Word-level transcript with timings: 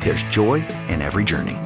there's 0.00 0.22
joy 0.24 0.56
in 0.88 1.02
every 1.02 1.24
journey. 1.24 1.56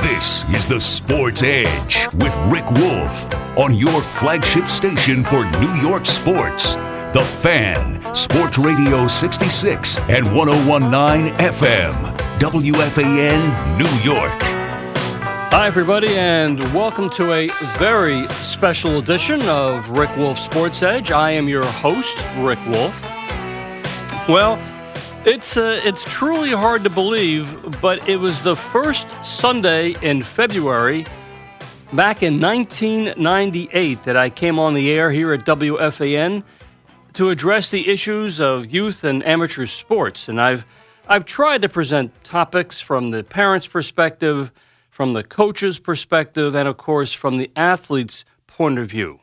This 0.00 0.48
is 0.50 0.68
the 0.68 0.80
Sports 0.80 1.42
Edge 1.42 2.06
with 2.14 2.36
Rick 2.48 2.70
Wolff 2.72 3.32
on 3.56 3.74
your 3.74 4.02
flagship 4.02 4.66
station 4.66 5.24
for 5.24 5.44
New 5.58 5.72
York 5.80 6.06
sports. 6.06 6.74
The 7.14 7.24
Fan, 7.40 8.02
Sports 8.14 8.58
Radio 8.58 9.06
66 9.06 9.98
and 10.08 10.34
1019 10.34 11.32
FM, 11.34 12.16
WFAN, 12.38 13.78
New 13.78 14.12
York. 14.12 14.42
Hi, 15.52 15.68
everybody, 15.68 16.08
and 16.16 16.58
welcome 16.74 17.08
to 17.10 17.32
a 17.32 17.48
very 17.78 18.26
special 18.28 18.98
edition 18.98 19.40
of 19.42 19.88
Rick 19.90 20.16
Wolff 20.16 20.38
Sports 20.38 20.82
Edge. 20.82 21.12
I 21.12 21.30
am 21.30 21.48
your 21.48 21.64
host, 21.64 22.18
Rick 22.38 22.58
Wolff. 22.66 23.00
Well, 24.28 24.58
it's 25.26 25.56
uh, 25.56 25.80
it's 25.84 26.04
truly 26.04 26.50
hard 26.50 26.84
to 26.84 26.90
believe, 26.90 27.80
but 27.80 28.08
it 28.08 28.16
was 28.16 28.42
the 28.42 28.54
first 28.54 29.06
Sunday 29.24 29.94
in 30.02 30.22
February 30.22 31.06
back 31.92 32.22
in 32.22 32.40
1998 32.40 34.02
that 34.04 34.16
I 34.16 34.28
came 34.28 34.58
on 34.58 34.74
the 34.74 34.92
air 34.92 35.10
here 35.10 35.32
at 35.32 35.40
WFAN 35.46 36.42
to 37.14 37.30
address 37.30 37.70
the 37.70 37.88
issues 37.88 38.40
of 38.40 38.70
youth 38.70 39.04
and 39.04 39.24
amateur 39.26 39.66
sports, 39.66 40.28
and 40.28 40.40
I've 40.40 40.66
I've 41.08 41.24
tried 41.24 41.62
to 41.62 41.68
present 41.68 42.12
topics 42.24 42.80
from 42.80 43.08
the 43.08 43.24
parents' 43.24 43.66
perspective, 43.66 44.52
from 44.90 45.12
the 45.12 45.22
coach's 45.22 45.78
perspective, 45.78 46.54
and 46.54 46.68
of 46.68 46.76
course 46.76 47.12
from 47.12 47.38
the 47.38 47.50
athlete's 47.56 48.24
point 48.46 48.78
of 48.78 48.90
view. 48.90 49.20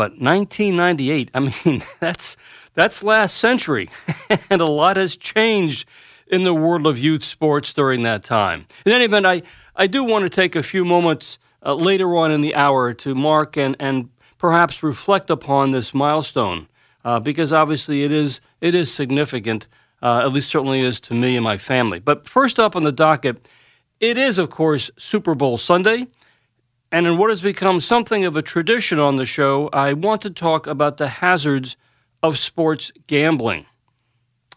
But 0.00 0.12
1998, 0.12 1.30
I 1.34 1.40
mean, 1.40 1.82
that's 2.00 2.38
that's 2.72 3.02
last 3.02 3.36
century, 3.36 3.90
and 4.50 4.62
a 4.62 4.64
lot 4.64 4.96
has 4.96 5.14
changed 5.14 5.86
in 6.26 6.44
the 6.44 6.54
world 6.54 6.86
of 6.86 6.98
youth 6.98 7.22
sports 7.22 7.74
during 7.74 8.02
that 8.04 8.24
time. 8.24 8.64
In 8.86 8.92
any 8.92 9.04
event, 9.04 9.26
I, 9.26 9.42
I 9.76 9.86
do 9.86 10.02
want 10.02 10.22
to 10.22 10.30
take 10.30 10.56
a 10.56 10.62
few 10.62 10.86
moments 10.86 11.38
uh, 11.62 11.74
later 11.74 12.16
on 12.16 12.30
in 12.30 12.40
the 12.40 12.54
hour 12.54 12.94
to 12.94 13.14
mark 13.14 13.58
and, 13.58 13.76
and 13.78 14.08
perhaps 14.38 14.82
reflect 14.82 15.28
upon 15.28 15.72
this 15.72 15.92
milestone 15.92 16.66
uh, 17.04 17.20
because 17.20 17.52
obviously 17.52 18.02
it 18.02 18.10
is 18.10 18.40
it 18.62 18.74
is 18.74 18.90
significant. 18.90 19.68
Uh, 20.00 20.20
at 20.20 20.32
least 20.32 20.48
certainly 20.48 20.80
is 20.80 20.98
to 21.00 21.12
me 21.12 21.36
and 21.36 21.44
my 21.44 21.58
family. 21.58 21.98
But 21.98 22.26
first 22.26 22.58
up 22.58 22.74
on 22.74 22.84
the 22.84 22.92
docket, 22.92 23.46
it 24.00 24.16
is 24.16 24.38
of 24.38 24.48
course 24.48 24.90
Super 24.96 25.34
Bowl 25.34 25.58
Sunday, 25.58 26.06
and 26.92 27.06
in 27.06 27.16
what 27.16 27.30
has 27.30 27.42
become 27.42 27.80
something 27.80 28.24
of 28.24 28.36
a 28.36 28.42
tradition 28.42 28.98
on 28.98 29.16
the 29.16 29.24
show, 29.24 29.68
I 29.72 29.92
want 29.92 30.22
to 30.22 30.30
talk 30.30 30.66
about 30.66 30.96
the 30.96 31.08
hazards 31.08 31.76
of 32.22 32.38
sports 32.38 32.92
gambling. 33.06 33.66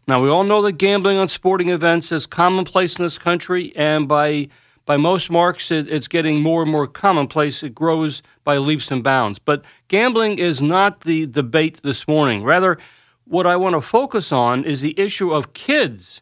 Now 0.08 0.22
we 0.22 0.30
all 0.30 0.44
know 0.44 0.62
that 0.64 0.74
gambling 0.74 1.18
on 1.18 1.30
sporting 1.30 1.70
events 1.70 2.12
is 2.12 2.26
commonplace 2.26 2.98
in 2.98 3.04
this 3.04 3.18
country, 3.18 3.74
and 3.76 4.08
by 4.08 4.50
by 4.86 4.98
most 4.98 5.32
marks, 5.32 5.72
it, 5.72 5.88
it's 5.88 6.10
getting 6.10 6.42
more 6.42 6.62
and 6.62 6.72
more 6.72 6.88
commonplace. 6.88 7.64
It 7.64 7.74
grows 7.74 8.22
by 8.44 8.58
leaps 8.58 8.92
and 8.92 9.02
bounds. 9.02 9.40
But 9.40 9.64
gambling 9.88 10.40
is 10.40 10.62
not 10.62 11.02
the 11.02 11.26
debate 11.26 11.80
this 11.84 12.06
morning. 12.06 12.44
Rather, 12.44 12.78
what 13.26 13.48
I 13.48 13.56
want 13.56 13.76
to 13.76 13.82
focus 13.82 14.34
on 14.34 14.66
is 14.66 14.82
the 14.82 15.00
issue 15.00 15.32
of 15.32 15.54
kids 15.54 16.22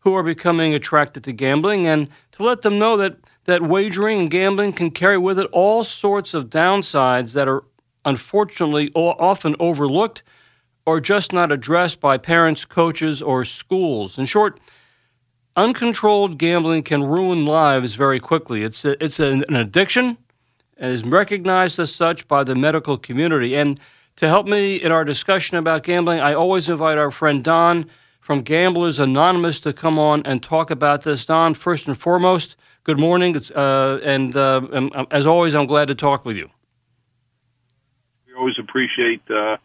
who 0.00 0.14
are 0.14 0.22
becoming 0.22 0.72
attracted 0.72 1.24
to 1.24 1.32
gambling 1.32 1.86
and 1.88 2.08
to 2.32 2.44
let 2.44 2.62
them 2.62 2.78
know 2.78 2.96
that, 2.96 3.16
that 3.46 3.62
wagering 3.62 4.20
and 4.20 4.30
gambling 4.30 4.72
can 4.72 4.90
carry 4.90 5.18
with 5.18 5.38
it 5.38 5.48
all 5.52 5.84
sorts 5.84 6.34
of 6.34 6.50
downsides 6.50 7.32
that 7.32 7.48
are 7.48 7.64
unfortunately 8.04 8.90
often 8.94 9.56
overlooked 9.58 10.22
or 10.84 11.00
just 11.00 11.32
not 11.32 11.50
addressed 11.50 12.00
by 12.00 12.16
parents, 12.16 12.64
coaches, 12.64 13.20
or 13.20 13.44
schools. 13.44 14.18
In 14.18 14.26
short, 14.26 14.60
uncontrolled 15.56 16.38
gambling 16.38 16.84
can 16.84 17.02
ruin 17.02 17.44
lives 17.44 17.94
very 17.94 18.20
quickly. 18.20 18.62
It's, 18.62 18.84
a, 18.84 19.02
it's 19.02 19.18
an 19.18 19.44
addiction 19.54 20.18
and 20.76 20.92
is 20.92 21.02
recognized 21.04 21.78
as 21.78 21.94
such 21.94 22.28
by 22.28 22.44
the 22.44 22.54
medical 22.54 22.98
community. 22.98 23.56
And 23.56 23.80
to 24.16 24.28
help 24.28 24.46
me 24.46 24.76
in 24.76 24.92
our 24.92 25.04
discussion 25.04 25.56
about 25.56 25.82
gambling, 25.82 26.20
I 26.20 26.34
always 26.34 26.68
invite 26.68 26.98
our 26.98 27.10
friend 27.10 27.42
Don 27.42 27.90
from 28.20 28.42
Gamblers 28.42 28.98
Anonymous 28.98 29.60
to 29.60 29.72
come 29.72 29.98
on 29.98 30.22
and 30.24 30.42
talk 30.42 30.70
about 30.70 31.02
this. 31.02 31.24
Don, 31.24 31.54
first 31.54 31.86
and 31.86 31.98
foremost, 31.98 32.56
good 32.86 33.00
morning. 33.00 33.36
Uh, 33.54 33.98
and, 34.04 34.36
uh, 34.36 34.60
and, 34.72 34.92
as 35.10 35.26
always, 35.26 35.56
I'm 35.56 35.66
glad 35.66 35.88
to 35.88 35.94
talk 35.94 36.24
with 36.24 36.36
you. 36.36 36.48
We 38.28 38.34
always 38.34 38.54
appreciate 38.58 39.22
uh, 39.28 39.56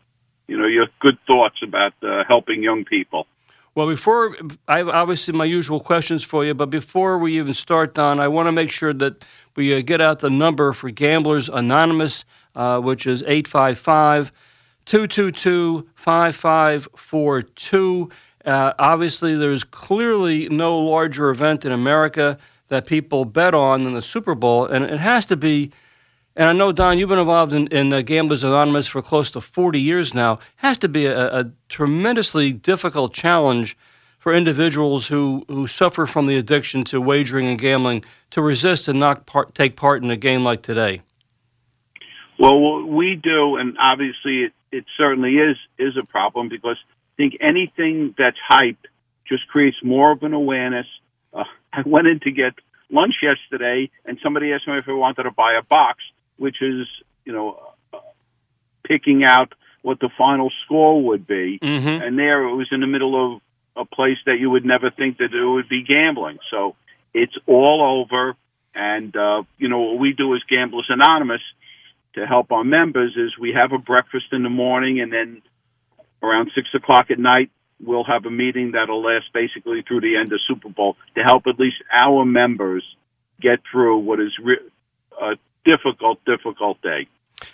you 0.48 0.58
know 0.58 0.66
your 0.66 0.88
good 1.00 1.18
thoughts 1.28 1.58
about 1.64 1.94
uh, 2.02 2.24
helping 2.28 2.64
young 2.64 2.84
people. 2.84 3.28
Well, 3.76 3.88
before 3.88 4.36
I 4.68 4.80
have 4.80 4.90
obviously 4.90 5.34
my 5.34 5.46
usual 5.46 5.80
questions 5.80 6.24
for 6.24 6.44
you, 6.44 6.54
but 6.54 6.70
before 6.70 7.18
we 7.20 7.38
even 7.38 7.54
start, 7.54 7.94
Don, 7.94 8.20
I 8.20 8.28
want 8.28 8.48
to 8.48 8.52
make 8.52 8.72
sure 8.72 8.94
that 8.94 9.24
we 9.56 9.74
uh, 9.74 9.82
get 9.82 10.02
out 10.02 10.20
the 10.20 10.30
number 10.30 10.74
for 10.74 10.90
Gamblers 10.90 11.48
Anonymous, 11.48 12.26
uh, 12.56 12.80
which 12.80 13.06
is 13.06 13.22
855 13.22 14.32
222 14.86 15.88
5542. 15.96 18.10
Uh, 18.44 18.74
obviously, 18.80 19.36
there's 19.36 19.64
clearly 19.64 20.50
no 20.50 20.80
larger 20.80 21.30
event 21.30 21.64
in 21.64 21.72
America 21.72 22.40
that 22.72 22.88
people 22.88 23.26
bet 23.26 23.54
on 23.54 23.84
than 23.84 23.94
the 23.94 24.02
Super 24.02 24.34
Bowl, 24.34 24.66
and 24.66 24.86
it 24.86 25.00
has 25.00 25.26
to 25.28 25.36
be. 25.36 25.72
And 26.38 26.48
I 26.48 26.54
know, 26.54 26.72
Don, 26.72 26.98
you've 26.98 27.10
been 27.10 27.20
involved 27.20 27.52
in, 27.52 27.68
in 27.68 27.92
uh, 27.92 28.02
Gamblers 28.02 28.42
Anonymous 28.42 28.88
for 28.88 29.02
close 29.02 29.30
to 29.32 29.42
40 29.42 29.82
years 29.82 30.14
now. 30.14 30.36
It 30.36 30.40
has 30.56 30.78
to 30.78 30.88
be 30.88 31.06
a, 31.06 31.28
a 31.40 31.52
tremendously 31.68 32.54
difficult 32.54 33.14
challenge 33.14 33.78
for 34.18 34.34
individuals 34.34 35.08
who, 35.08 35.44
who 35.50 35.68
suffer 35.68 36.06
from 36.06 36.28
the 36.28 36.38
addiction 36.38 36.86
to 36.86 37.02
wagering 37.02 37.48
and 37.48 37.60
gambling 37.60 38.06
to 38.30 38.42
resist 38.42 38.88
and 38.88 38.98
not 38.98 39.26
part, 39.26 39.54
take 39.54 39.76
part 39.76 40.02
in 40.02 40.10
a 40.10 40.16
game 40.16 40.42
like 40.42 40.62
today? 40.62 41.02
Well, 42.40 42.86
we 42.88 43.20
do, 43.22 43.58
and 43.58 43.78
obviously 43.78 44.44
it, 44.44 44.54
it 44.72 44.86
certainly 44.98 45.32
is 45.32 45.58
is 45.78 45.98
a 46.02 46.06
problem 46.06 46.48
because 46.48 46.78
I 46.88 47.14
think 47.18 47.38
anything 47.42 48.16
that's 48.18 48.38
hype 48.48 48.88
just 49.28 49.48
creates 49.50 49.78
more 49.84 50.14
of 50.14 50.24
an 50.24 50.34
awareness. 50.34 50.88
I 51.74 51.82
went 51.86 52.08
in 52.08 52.20
to 52.22 52.32
get 52.32 52.54
lunch 52.90 53.16
yesterday, 53.22 53.90
and 54.06 54.20
somebody 54.24 54.52
asked 54.54 54.68
me 54.68 54.76
if 54.76 54.88
I 54.88 54.94
wanted 54.94 55.24
to 55.24 55.32
buy 55.32 55.54
a 55.54 55.64
box, 55.64 56.00
which 56.38 56.62
is 56.62 56.88
you 57.26 57.34
know 57.34 57.60
uh, 57.94 58.00
picking 58.84 59.24
out 59.24 59.54
what 59.82 60.00
the 60.00 60.10
final 60.18 60.52
score 60.66 61.02
would 61.02 61.26
be, 61.26 61.60
mm-hmm. 61.62 62.04
and 62.04 62.18
there 62.18 62.44
it 62.44 62.56
was 62.56 62.68
in 62.72 62.82
the 62.82 62.88
middle 62.88 63.36
of 63.36 63.42
a 63.76 63.86
place 63.86 64.18
that 64.26 64.40
you 64.40 64.50
would 64.50 64.66
never 64.66 64.92
think 64.92 65.18
that 65.18 65.34
it 65.34 65.46
would 65.46 65.70
be 65.70 65.84
gambling. 65.84 66.40
So 66.50 66.76
it's 67.14 67.36
all 67.48 68.02
over. 68.02 68.36
And, 68.74 69.16
uh, 69.16 69.44
you 69.58 69.68
know, 69.70 69.80
what 69.80 70.00
we 70.00 70.14
do 70.14 70.34
as 70.36 70.42
Gamblers 70.50 70.88
Anonymous 70.90 71.42
to 72.16 72.26
help 72.26 72.52
our 72.52 72.64
members 72.64 73.16
is 73.16 73.38
we 73.38 73.54
have 73.54 73.72
a 73.72 73.78
breakfast 73.78 74.26
in 74.32 74.44
the 74.44 74.50
morning 74.50 75.00
and 75.00 75.12
then 75.12 75.42
around 76.22 76.52
six 76.56 76.68
o'clock 76.74 77.12
at 77.12 77.20
night, 77.20 77.50
we'll 77.84 78.04
have 78.04 78.26
a 78.26 78.32
meeting 78.32 78.72
that'll 78.72 79.02
last 79.02 79.26
basically 79.34 79.84
through 79.88 80.02
the 80.02 80.16
end 80.16 80.32
of 80.34 80.40
Super 80.48 80.70
Bowl 80.70 80.96
to 81.16 81.24
help 81.24 81.48
at 81.48 81.60
least 81.60 81.78
our 81.92 82.26
members 82.26 82.84
get 83.42 83.60
through 83.72 83.98
what 84.00 84.20
is 84.20 84.32
re- 84.42 84.60
a 85.22 85.36
difficult, 85.66 86.24
difficult 86.26 86.82
day. 86.82 87.08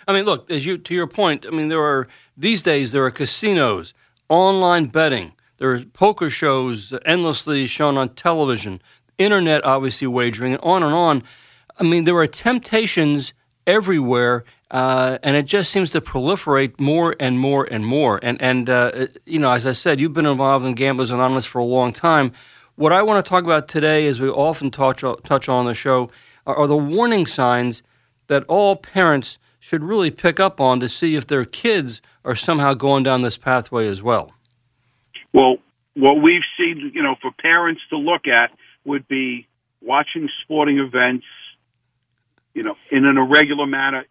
I 0.06 0.12
mean, 0.12 0.24
look, 0.24 0.50
as 0.50 0.66
you 0.66 0.76
to 0.78 0.94
your 0.94 1.06
point, 1.06 1.46
I 1.46 1.50
mean, 1.50 1.68
there 1.68 1.82
are 1.82 2.08
these 2.36 2.60
days 2.62 2.92
there 2.92 3.04
are 3.04 3.10
casinos, 3.10 3.94
online 4.28 4.86
betting, 4.86 5.32
there 5.58 5.72
are 5.72 5.80
poker 5.80 6.30
shows 6.30 6.94
endlessly 7.04 7.66
shown 7.66 7.98
on 7.98 8.10
television. 8.10 8.80
internet, 9.18 9.64
obviously 9.64 10.06
wagering, 10.06 10.52
and 10.52 10.62
on 10.62 10.84
and 10.84 10.94
on. 10.94 11.24
I 11.78 11.82
mean, 11.82 12.04
there 12.04 12.16
are 12.16 12.28
temptations 12.28 13.32
everywhere, 13.66 14.44
uh, 14.70 15.18
and 15.22 15.36
it 15.36 15.44
just 15.44 15.70
seems 15.70 15.90
to 15.92 16.00
proliferate 16.00 16.78
more 16.78 17.16
and 17.18 17.38
more 17.38 17.64
and 17.70 17.86
more. 17.86 18.20
And 18.22 18.40
and 18.42 18.68
uh, 18.68 19.06
you 19.24 19.38
know, 19.38 19.50
as 19.50 19.66
I 19.66 19.72
said, 19.72 20.00
you've 20.00 20.12
been 20.12 20.26
involved 20.26 20.66
in 20.66 20.74
Gamblers 20.74 21.10
Anonymous 21.10 21.46
for 21.46 21.58
a 21.58 21.64
long 21.64 21.92
time. 21.92 22.32
What 22.76 22.92
I 22.92 23.02
want 23.02 23.24
to 23.24 23.28
talk 23.28 23.44
about 23.44 23.66
today, 23.66 24.06
as 24.06 24.20
we 24.20 24.28
often 24.28 24.70
touch 24.70 25.02
touch 25.24 25.48
on 25.48 25.66
the 25.66 25.74
show, 25.74 26.10
are, 26.46 26.56
are 26.56 26.66
the 26.66 26.76
warning 26.76 27.26
signs 27.26 27.82
that 28.26 28.44
all 28.44 28.76
parents 28.76 29.38
should 29.58 29.82
really 29.82 30.10
pick 30.10 30.38
up 30.38 30.60
on 30.60 30.80
to 30.80 30.88
see 30.88 31.16
if 31.16 31.26
their 31.26 31.44
kids 31.44 32.00
are 32.24 32.36
somehow 32.36 32.74
going 32.74 33.02
down 33.02 33.22
this 33.22 33.36
pathway 33.36 33.88
as 33.88 34.02
well. 34.02 34.34
Well, 35.32 35.56
what 35.94 36.22
we've 36.22 36.42
seen, 36.56 36.92
you 36.94 37.02
know, 37.02 37.16
for 37.20 37.32
parents 37.32 37.80
to 37.90 37.96
look 37.96 38.28
at 38.28 38.50
would 38.84 39.08
be 39.08 39.48
watching 39.80 40.28
sporting 40.42 40.78
events, 40.78 41.26
you 42.54 42.62
know, 42.62 42.76
in 42.90 43.04
an 43.04 43.18
irregular 43.18 43.66
manner, 43.66 44.04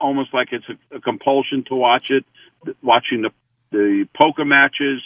almost 0.00 0.32
like 0.32 0.48
it's 0.52 0.64
a, 0.68 0.96
a 0.96 1.00
compulsion 1.00 1.64
to 1.68 1.74
watch 1.74 2.10
it, 2.10 2.24
watching 2.82 3.22
the, 3.22 3.30
the 3.70 4.08
poker 4.16 4.44
matches. 4.44 5.02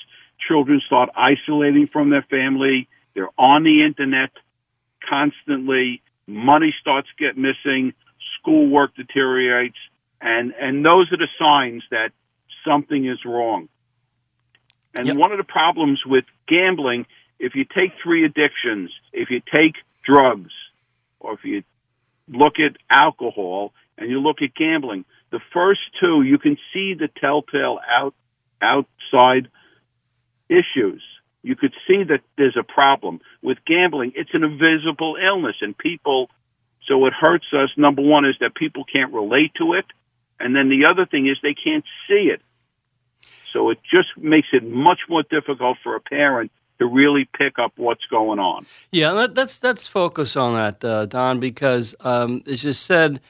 Children 0.48 0.80
start 0.86 1.10
isolating 1.16 1.88
from 1.92 2.10
their 2.10 2.26
family. 2.30 2.88
They're 3.14 3.28
on 3.38 3.64
the 3.64 3.84
internet 3.84 4.30
constantly. 5.08 6.02
Money 6.26 6.74
starts 6.80 7.08
to 7.16 7.24
get 7.24 7.36
missing. 7.36 7.94
Schoolwork 8.38 8.94
deteriorates. 8.94 9.76
And, 10.20 10.52
and 10.60 10.84
those 10.84 11.12
are 11.12 11.18
the 11.18 11.28
signs 11.38 11.82
that 11.90 12.10
something 12.66 13.06
is 13.06 13.18
wrong. 13.24 13.68
And 14.96 15.06
yep. 15.06 15.16
one 15.16 15.32
of 15.32 15.38
the 15.38 15.44
problems 15.44 16.00
with 16.06 16.24
gambling, 16.48 17.06
if 17.38 17.54
you 17.54 17.64
take 17.64 17.92
three 18.02 18.24
addictions, 18.24 18.90
if 19.12 19.28
you 19.30 19.40
take 19.40 19.74
drugs, 20.04 20.52
or 21.20 21.34
if 21.34 21.44
you 21.44 21.62
look 22.28 22.54
at 22.58 22.76
alcohol 22.90 23.72
and 23.98 24.10
you 24.10 24.20
look 24.20 24.42
at 24.42 24.54
gambling, 24.54 25.04
the 25.30 25.40
first 25.52 25.80
two, 26.00 26.22
you 26.22 26.38
can 26.38 26.56
see 26.72 26.94
the 26.94 27.08
telltale 27.20 27.78
out, 27.88 28.14
outside 28.60 29.48
issues. 30.48 31.02
You 31.42 31.56
could 31.56 31.74
see 31.86 32.04
that 32.04 32.20
there's 32.38 32.56
a 32.58 32.62
problem. 32.62 33.20
With 33.42 33.58
gambling, 33.66 34.12
it's 34.14 34.30
an 34.32 34.44
invisible 34.44 35.16
illness 35.22 35.56
and 35.60 35.76
people, 35.76 36.30
so 36.86 37.06
it 37.06 37.12
hurts 37.12 37.46
us. 37.52 37.70
Number 37.76 38.02
one 38.02 38.24
is 38.24 38.36
that 38.40 38.54
people 38.54 38.84
can't 38.84 39.12
relate 39.12 39.52
to 39.58 39.74
it. 39.74 39.84
And 40.40 40.56
then 40.56 40.68
the 40.68 40.86
other 40.86 41.06
thing 41.06 41.26
is 41.26 41.36
they 41.42 41.54
can't 41.54 41.84
see 42.08 42.30
it. 42.32 42.40
So 43.52 43.70
it 43.70 43.78
just 43.88 44.08
makes 44.16 44.48
it 44.52 44.64
much 44.64 45.00
more 45.08 45.22
difficult 45.22 45.78
for 45.82 45.94
a 45.94 46.00
parent 46.00 46.50
to 46.78 46.86
really 46.86 47.28
pick 47.38 47.58
up 47.58 47.72
what's 47.76 48.04
going 48.10 48.38
on. 48.38 48.66
Yeah, 48.90 49.12
let, 49.12 49.38
us 49.38 49.62
let's 49.62 49.86
focus 49.86 50.36
on 50.36 50.54
that, 50.54 50.84
uh, 50.84 51.06
Don, 51.06 51.38
because 51.38 51.94
um, 52.00 52.42
as 52.46 52.64
you 52.64 52.72
said, 52.72 53.20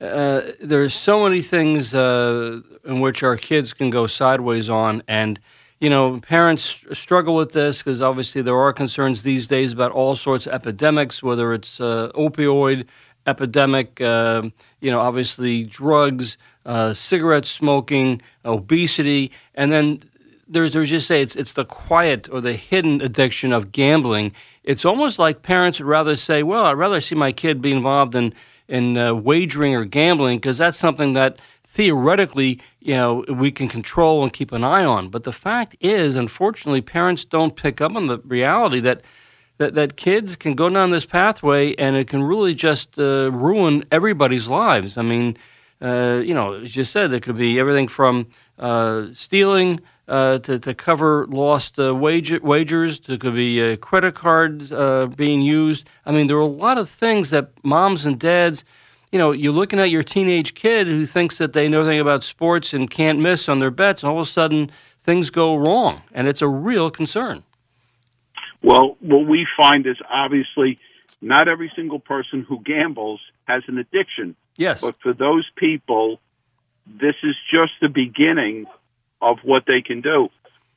uh, 0.00 0.42
there's 0.60 0.94
so 0.94 1.24
many 1.24 1.42
things 1.42 1.94
uh, 1.94 2.60
in 2.84 3.00
which 3.00 3.22
our 3.22 3.36
kids 3.36 3.72
can 3.72 3.90
go 3.90 4.06
sideways 4.06 4.68
on, 4.68 5.02
and 5.08 5.40
you 5.80 5.88
know, 5.90 6.18
parents 6.20 6.84
struggle 6.92 7.36
with 7.36 7.52
this 7.52 7.78
because 7.78 8.02
obviously 8.02 8.42
there 8.42 8.56
are 8.56 8.72
concerns 8.72 9.22
these 9.22 9.46
days 9.46 9.72
about 9.72 9.92
all 9.92 10.16
sorts 10.16 10.46
of 10.46 10.52
epidemics, 10.52 11.22
whether 11.22 11.52
it's 11.52 11.80
uh, 11.80 12.10
opioid 12.14 12.86
epidemic, 13.26 14.00
uh, 14.00 14.42
you 14.80 14.90
know, 14.90 15.00
obviously 15.00 15.62
drugs, 15.62 16.38
uh, 16.64 16.94
cigarette 16.94 17.46
smoking, 17.46 18.20
obesity, 18.44 19.30
and 19.54 19.70
then 19.70 20.02
there's 20.48 20.72
there's 20.72 20.90
just 20.90 21.06
say 21.06 21.22
it's 21.22 21.36
it's 21.36 21.52
the 21.52 21.64
quiet 21.64 22.28
or 22.32 22.40
the 22.40 22.54
hidden 22.54 23.00
addiction 23.00 23.52
of 23.52 23.70
gambling. 23.70 24.32
It's 24.64 24.84
almost 24.84 25.18
like 25.18 25.42
parents 25.42 25.78
would 25.78 25.86
rather 25.86 26.16
say, 26.16 26.42
"Well, 26.42 26.64
I'd 26.64 26.72
rather 26.72 27.00
see 27.00 27.14
my 27.14 27.32
kid 27.32 27.60
be 27.60 27.72
involved 27.72 28.14
in 28.14 28.34
in 28.68 28.96
uh, 28.98 29.14
wagering 29.14 29.74
or 29.74 29.84
gambling 29.84 30.38
because 30.38 30.58
that's 30.58 30.78
something 30.78 31.14
that 31.14 31.38
theoretically, 31.64 32.60
you 32.80 32.94
know, 32.94 33.24
we 33.28 33.50
can 33.50 33.68
control 33.68 34.22
and 34.22 34.32
keep 34.32 34.52
an 34.52 34.64
eye 34.64 34.84
on." 34.84 35.08
But 35.08 35.24
the 35.24 35.32
fact 35.32 35.76
is, 35.80 36.16
unfortunately, 36.16 36.80
parents 36.80 37.24
don't 37.24 37.56
pick 37.56 37.80
up 37.80 37.96
on 37.96 38.06
the 38.06 38.18
reality 38.18 38.80
that 38.80 39.02
that, 39.58 39.74
that 39.74 39.96
kids 39.96 40.36
can 40.36 40.54
go 40.54 40.68
down 40.68 40.90
this 40.90 41.04
pathway 41.04 41.74
and 41.74 41.96
it 41.96 42.06
can 42.06 42.22
really 42.22 42.54
just 42.54 42.98
uh, 42.98 43.30
ruin 43.32 43.84
everybody's 43.90 44.46
lives. 44.46 44.96
I 44.96 45.02
mean, 45.02 45.36
uh, 45.82 46.22
you 46.24 46.32
know, 46.32 46.54
as 46.54 46.76
you 46.76 46.84
said, 46.84 47.10
there 47.10 47.20
could 47.20 47.36
be 47.36 47.58
everything 47.58 47.88
from 47.88 48.28
uh, 48.58 49.06
stealing 49.14 49.80
uh, 50.08 50.38
to, 50.38 50.58
to 50.58 50.74
cover 50.74 51.26
lost 51.28 51.78
uh, 51.78 51.94
wage, 51.94 52.32
wagers. 52.40 53.00
There 53.00 53.18
could 53.18 53.34
be 53.34 53.62
uh, 53.62 53.76
credit 53.76 54.14
cards 54.14 54.70
being 55.16 55.42
used. 55.42 55.86
I 56.06 56.12
mean, 56.12 56.26
there 56.26 56.36
are 56.36 56.40
a 56.40 56.46
lot 56.46 56.78
of 56.78 56.88
things 56.88 57.30
that 57.30 57.50
moms 57.62 58.06
and 58.06 58.18
dads, 58.18 58.64
you 59.12 59.18
know, 59.18 59.32
you're 59.32 59.52
looking 59.52 59.78
at 59.78 59.90
your 59.90 60.02
teenage 60.02 60.54
kid 60.54 60.86
who 60.86 61.06
thinks 61.06 61.38
that 61.38 61.52
they 61.52 61.68
know 61.68 61.80
everything 61.80 62.00
about 62.00 62.24
sports 62.24 62.72
and 62.72 62.90
can't 62.90 63.18
miss 63.18 63.48
on 63.48 63.58
their 63.58 63.70
bets, 63.70 64.02
and 64.02 64.10
all 64.10 64.18
of 64.18 64.26
a 64.26 64.30
sudden 64.30 64.70
things 65.00 65.30
go 65.30 65.56
wrong, 65.56 66.02
and 66.12 66.26
it's 66.26 66.42
a 66.42 66.48
real 66.48 66.90
concern. 66.90 67.44
Well, 68.62 68.96
what 69.00 69.26
we 69.26 69.46
find 69.56 69.86
is 69.86 69.96
obviously 70.10 70.78
not 71.20 71.48
every 71.48 71.70
single 71.76 71.98
person 71.98 72.44
who 72.48 72.60
gambles 72.62 73.20
has 73.46 73.62
an 73.68 73.78
addiction. 73.78 74.36
Yes. 74.56 74.80
But 74.80 74.96
for 75.02 75.12
those 75.12 75.48
people, 75.56 76.20
this 76.86 77.14
is 77.22 77.36
just 77.50 77.72
the 77.80 77.88
beginning 77.88 78.66
of 79.20 79.38
what 79.44 79.64
they 79.66 79.82
can 79.82 80.00
do. 80.00 80.28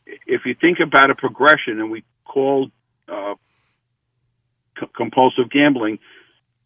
If 0.05 0.41
you 0.45 0.55
think 0.59 0.79
about 0.79 1.09
a 1.09 1.15
progression, 1.15 1.79
and 1.79 1.91
we 1.91 2.03
call 2.25 2.69
uh, 3.07 3.35
c- 4.79 4.87
compulsive 4.95 5.49
gambling 5.49 5.99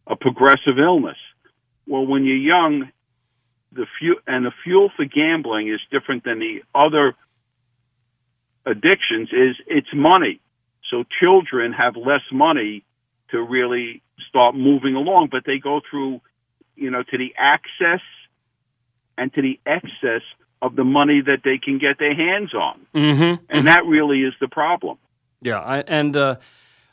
a 0.06 0.16
progressive 0.16 0.78
illness. 0.78 1.16
Well, 1.86 2.06
when 2.06 2.24
you're 2.24 2.36
young, 2.36 2.90
the 3.72 3.86
fuel 3.98 4.16
and 4.26 4.46
the 4.46 4.52
fuel 4.64 4.90
for 4.96 5.04
gambling 5.04 5.68
is 5.68 5.80
different 5.90 6.24
than 6.24 6.38
the 6.38 6.62
other 6.74 7.14
addictions. 8.64 9.28
Is 9.32 9.56
it's 9.66 9.88
money. 9.94 10.40
So 10.90 11.04
children 11.20 11.72
have 11.72 11.96
less 11.96 12.22
money 12.32 12.84
to 13.30 13.42
really 13.42 14.02
start 14.28 14.54
moving 14.54 14.94
along, 14.94 15.28
but 15.32 15.42
they 15.44 15.58
go 15.58 15.80
through, 15.90 16.20
you 16.76 16.90
know, 16.90 17.02
to 17.02 17.18
the 17.18 17.34
access 17.36 18.00
and 19.18 19.32
to 19.34 19.42
the 19.42 19.58
excess 19.66 20.22
of 20.62 20.76
the 20.76 20.84
money 20.84 21.20
that 21.20 21.40
they 21.44 21.58
can 21.58 21.78
get 21.78 21.98
their 21.98 22.14
hands 22.14 22.54
on. 22.54 22.86
Mm-hmm. 22.94 23.22
And 23.22 23.40
mm-hmm. 23.48 23.64
that 23.66 23.84
really 23.84 24.22
is 24.22 24.34
the 24.40 24.48
problem. 24.48 24.98
Yeah. 25.42 25.58
I, 25.58 25.80
and 25.80 26.16
uh, 26.16 26.36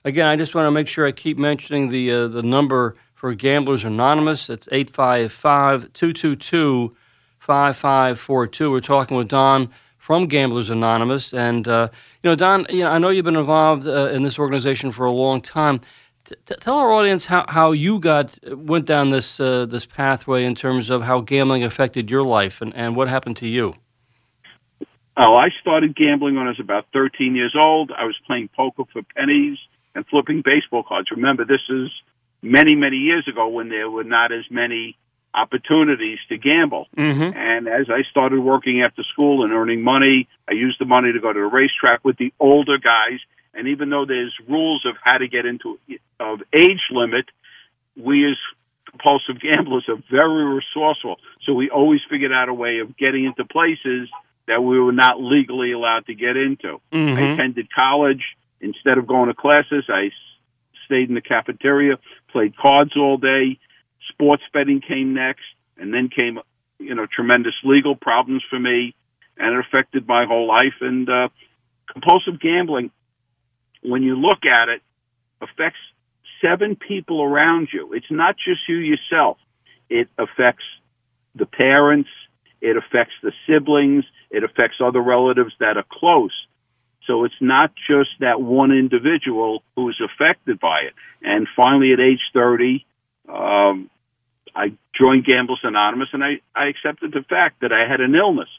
again, 0.04 0.28
I 0.28 0.36
just 0.36 0.54
want 0.54 0.68
to 0.68 0.72
make 0.72 0.88
sure 0.88 1.06
I 1.06 1.12
keep 1.12 1.38
mentioning 1.38 1.90
the, 1.90 2.12
uh, 2.12 2.28
the 2.28 2.44
number 2.44 2.96
for 3.14 3.34
Gamblers 3.34 3.84
Anonymous. 3.84 4.50
It's 4.50 4.68
855 4.72 5.94
222 5.94 6.96
5542. 7.40 8.72
We're 8.72 8.80
talking 8.80 9.18
with 9.18 9.30
Don 9.30 9.70
from 9.98 10.28
Gamblers 10.28 10.70
Anonymous. 10.70 11.34
And, 11.34 11.66
uh, 11.68 11.88
you 12.22 12.30
know, 12.30 12.36
Don, 12.36 12.66
you 12.70 12.84
know, 12.84 12.90
I 12.90 12.98
know 12.98 13.10
you've 13.10 13.24
been 13.24 13.38
involved 13.38 13.88
uh, 13.88 14.10
in 14.10 14.24
this 14.24 14.38
organization 14.38 14.92
for 14.92 15.06
a 15.06 15.12
long 15.12 15.40
time. 15.40 15.80
T- 16.26 16.36
tell 16.60 16.78
our 16.78 16.92
audience 16.92 17.26
how, 17.26 17.46
how 17.50 17.72
you 17.72 18.00
got 18.00 18.38
went 18.48 18.86
down 18.86 19.10
this 19.10 19.40
uh, 19.40 19.66
this 19.66 19.86
pathway 19.86 20.46
in 20.46 20.56
terms 20.56 20.90
of 20.90 21.02
how 21.04 21.20
gambling 21.20 21.64
affected 21.64 22.10
your 22.10 22.24
life 22.24 22.62
and, 22.62 22.74
and 22.76 22.96
what 22.96 23.10
happened 23.10 23.38
to 23.38 23.48
you. 23.48 23.74
Oh, 25.16 25.36
I 25.36 25.50
started 25.62 25.96
gambling 25.96 26.36
when 26.36 26.46
I 26.46 26.50
was 26.50 26.60
about 26.60 26.88
13 26.94 27.36
years 27.36 27.56
old. 27.58 27.92
I 27.92 28.06
was 28.06 28.16
playing 28.26 28.50
poker 28.56 28.84
for 28.92 29.04
pennies 29.16 29.60
and 29.94 30.06
flipping 30.08 30.42
baseball 30.44 30.84
cards. 30.84 31.12
Remember, 31.12 31.46
this 31.46 31.62
is 31.70 31.92
many, 32.42 32.76
many 32.76 32.98
years 32.98 33.28
ago 33.28 33.48
when 33.48 33.70
there 33.70 33.90
were 33.90 34.04
not 34.04 34.32
as 34.32 34.46
many 34.50 34.98
opportunities 35.36 36.20
to 36.30 36.38
gamble. 36.38 36.88
Mm-hmm. 36.98 37.38
And 37.38 37.68
as 37.68 37.88
I 37.90 38.04
started 38.10 38.40
working 38.40 38.82
after 38.82 39.04
school 39.04 39.44
and 39.44 39.52
earning 39.52 39.84
money, 39.84 40.28
I 40.50 40.54
used 40.54 40.80
the 40.80 40.86
money 40.86 41.12
to 41.12 41.20
go 41.20 41.34
to 41.34 41.40
the 41.40 41.46
racetrack 41.46 42.04
with 42.04 42.18
the 42.18 42.34
older 42.40 42.78
guys. 42.78 43.20
And 43.54 43.68
even 43.68 43.90
though 43.90 44.06
there's 44.06 44.34
rules 44.48 44.86
of 44.86 44.96
how 45.04 45.18
to 45.18 45.28
get 45.28 45.46
into 45.46 45.80
of 46.20 46.42
age 46.54 46.82
limit, 46.92 47.26
we 47.96 48.28
as 48.30 48.38
compulsive 48.90 49.40
gamblers 49.40 49.86
are 49.88 50.02
very 50.10 50.44
resourceful. 50.46 51.18
So 51.46 51.54
we 51.54 51.70
always 51.70 52.02
figured 52.10 52.32
out 52.32 52.50
a 52.50 52.54
way 52.54 52.80
of 52.80 52.98
getting 52.98 53.26
into 53.26 53.46
places 53.46 54.10
that 54.48 54.64
we 54.64 54.80
were 54.80 54.92
not 54.92 55.22
legally 55.22 55.72
allowed 55.72 56.06
to 56.08 56.14
get 56.14 56.36
into. 56.36 56.82
Mm-hmm. 56.92 57.18
I 57.18 57.22
attended 57.34 57.74
college. 57.74 58.24
Instead 58.62 58.98
of 58.98 59.08
going 59.08 59.28
to 59.28 59.34
classes, 59.34 59.86
I 59.90 60.12
stayed 60.86 61.10
in 61.10 61.16
the 61.16 61.22
cafeteria, 61.22 61.98
played 62.32 62.56
cards 62.56 62.96
all 62.96 63.18
day, 63.18 63.60
sports 64.10 64.44
betting 64.54 64.82
came 64.82 65.14
next, 65.14 65.44
and 65.78 65.94
then 65.94 66.10
came, 66.10 66.40
you 66.80 66.96
know, 66.96 67.06
tremendous 67.06 67.56
legal 67.64 67.96
problems 67.96 68.44
for 68.50 68.60
me, 68.60 68.96
and 69.38 69.54
it 69.54 69.60
affected 69.60 70.08
my 70.08 70.26
whole 70.26 70.48
life. 70.48 70.76
And 70.82 71.10
uh, 71.10 71.30
compulsive 71.92 72.40
gambling, 72.40 72.92
when 73.84 74.04
you 74.04 74.16
look 74.16 74.46
at 74.46 74.70
it, 74.70 74.82
affects 75.42 75.80
seven 76.42 76.76
people 76.76 77.22
around 77.22 77.70
you. 77.72 77.94
It's 77.94 78.10
not 78.10 78.36
just 78.36 78.62
you 78.68 78.78
yourself. 78.78 79.38
It 79.90 80.10
affects 80.18 80.64
the 81.36 81.46
parents. 81.46 82.10
It 82.62 82.78
affects 82.78 83.14
the 83.22 83.32
siblings. 83.48 84.06
It 84.30 84.44
affects 84.44 84.78
other 84.84 85.02
relatives 85.02 85.54
that 85.60 85.78
are 85.78 85.86
close. 85.92 86.34
So 87.08 87.26
it's 87.26 87.42
not 87.42 87.74
just 87.88 88.10
that 88.20 88.42
one 88.42 88.72
individual 88.72 89.64
who 89.76 89.90
is 89.90 90.02
affected 90.02 90.60
by 90.60 90.82
it. 90.82 90.94
And 91.22 91.48
finally, 91.56 91.92
at 91.92 92.00
age 92.00 92.22
30, 92.34 92.86
um, 93.28 93.90
I 94.56 94.74
joined 94.98 95.26
Gamblers 95.26 95.60
Anonymous 95.64 96.10
and 96.14 96.24
I, 96.24 96.40
I 96.56 96.68
accepted 96.68 97.12
the 97.12 97.24
fact 97.24 97.62
that 97.62 97.74
I 97.74 97.90
had 97.90 98.00
an 98.00 98.16
illness. 98.16 98.50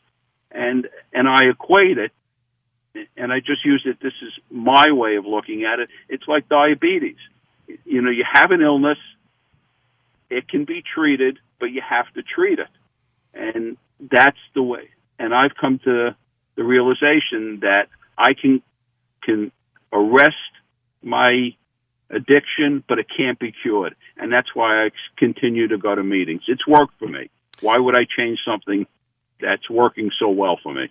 And, 0.50 0.88
and 1.12 1.26
I 1.26 1.44
equate 1.44 1.98
it, 1.98 2.12
and 3.16 3.32
I 3.32 3.40
just 3.40 3.64
use 3.64 3.82
it, 3.86 3.98
this 4.00 4.12
is 4.22 4.32
my 4.50 4.92
way 4.92 5.16
of 5.16 5.26
looking 5.26 5.64
at 5.64 5.78
it. 5.80 5.88
It's 6.08 6.26
like 6.28 6.48
diabetes. 6.48 7.16
You 7.84 8.02
know, 8.02 8.10
you 8.10 8.24
have 8.30 8.50
an 8.50 8.60
illness, 8.60 8.98
it 10.30 10.48
can 10.48 10.64
be 10.64 10.82
treated, 10.82 11.38
but 11.58 11.66
you 11.66 11.80
have 11.88 12.12
to 12.14 12.22
treat 12.22 12.58
it. 12.58 12.68
And 13.32 13.76
that's 14.00 14.38
the 14.54 14.62
way. 14.62 14.90
And 15.18 15.34
I've 15.34 15.54
come 15.60 15.78
to 15.84 16.14
the 16.56 16.64
realization 16.64 17.60
that 17.60 17.88
I 18.16 18.34
can 18.34 18.62
can 19.22 19.50
arrest 19.92 20.36
my 21.02 21.54
addiction, 22.10 22.84
but 22.86 22.98
it 22.98 23.06
can't 23.16 23.38
be 23.38 23.52
cured. 23.62 23.94
And 24.16 24.32
that's 24.32 24.54
why 24.54 24.84
I 24.84 24.90
continue 25.16 25.68
to 25.68 25.78
go 25.78 25.94
to 25.94 26.02
meetings. 26.02 26.42
It's 26.48 26.66
worked 26.66 26.98
for 26.98 27.08
me. 27.08 27.30
Why 27.60 27.78
would 27.78 27.94
I 27.96 28.04
change 28.04 28.40
something 28.44 28.86
that's 29.40 29.68
working 29.70 30.10
so 30.18 30.28
well 30.28 30.58
for 30.62 30.72
me? 30.74 30.90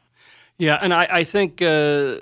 Yeah, 0.57 0.77
and 0.81 0.93
I, 0.93 1.07
I 1.10 1.24
think, 1.24 1.62
uh, 1.62 2.17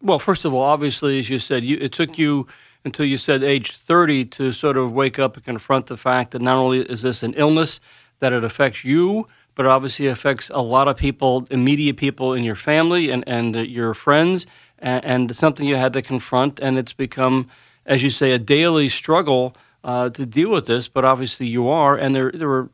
well, 0.00 0.18
first 0.18 0.44
of 0.44 0.54
all, 0.54 0.62
obviously, 0.62 1.18
as 1.18 1.28
you 1.28 1.38
said, 1.38 1.64
you, 1.64 1.76
it 1.80 1.92
took 1.92 2.18
you 2.18 2.46
until 2.84 3.04
you 3.04 3.18
said 3.18 3.42
age 3.42 3.76
30 3.76 4.24
to 4.26 4.52
sort 4.52 4.76
of 4.76 4.92
wake 4.92 5.18
up 5.18 5.36
and 5.36 5.44
confront 5.44 5.86
the 5.86 5.96
fact 5.96 6.30
that 6.30 6.40
not 6.40 6.56
only 6.56 6.80
is 6.80 7.02
this 7.02 7.22
an 7.22 7.34
illness, 7.34 7.80
that 8.20 8.32
it 8.32 8.44
affects 8.44 8.84
you, 8.84 9.26
but 9.54 9.66
obviously 9.66 10.06
affects 10.06 10.50
a 10.54 10.62
lot 10.62 10.86
of 10.86 10.96
people, 10.96 11.46
immediate 11.50 11.96
people 11.96 12.32
in 12.32 12.44
your 12.44 12.54
family 12.54 13.10
and, 13.10 13.24
and 13.26 13.56
uh, 13.56 13.60
your 13.60 13.92
friends, 13.92 14.46
and, 14.78 15.04
and, 15.04 15.36
something 15.36 15.66
you 15.66 15.74
had 15.74 15.92
to 15.92 16.00
confront. 16.00 16.60
And 16.60 16.78
it's 16.78 16.92
become, 16.92 17.48
as 17.84 18.02
you 18.02 18.10
say, 18.10 18.30
a 18.30 18.38
daily 18.38 18.88
struggle 18.88 19.56
uh, 19.82 20.10
to 20.10 20.24
deal 20.24 20.50
with 20.50 20.66
this. 20.66 20.86
But 20.86 21.04
obviously, 21.04 21.48
you 21.48 21.68
are, 21.68 21.96
and 21.96 22.14
there 22.14 22.30
there 22.32 22.46
were, 22.46 22.70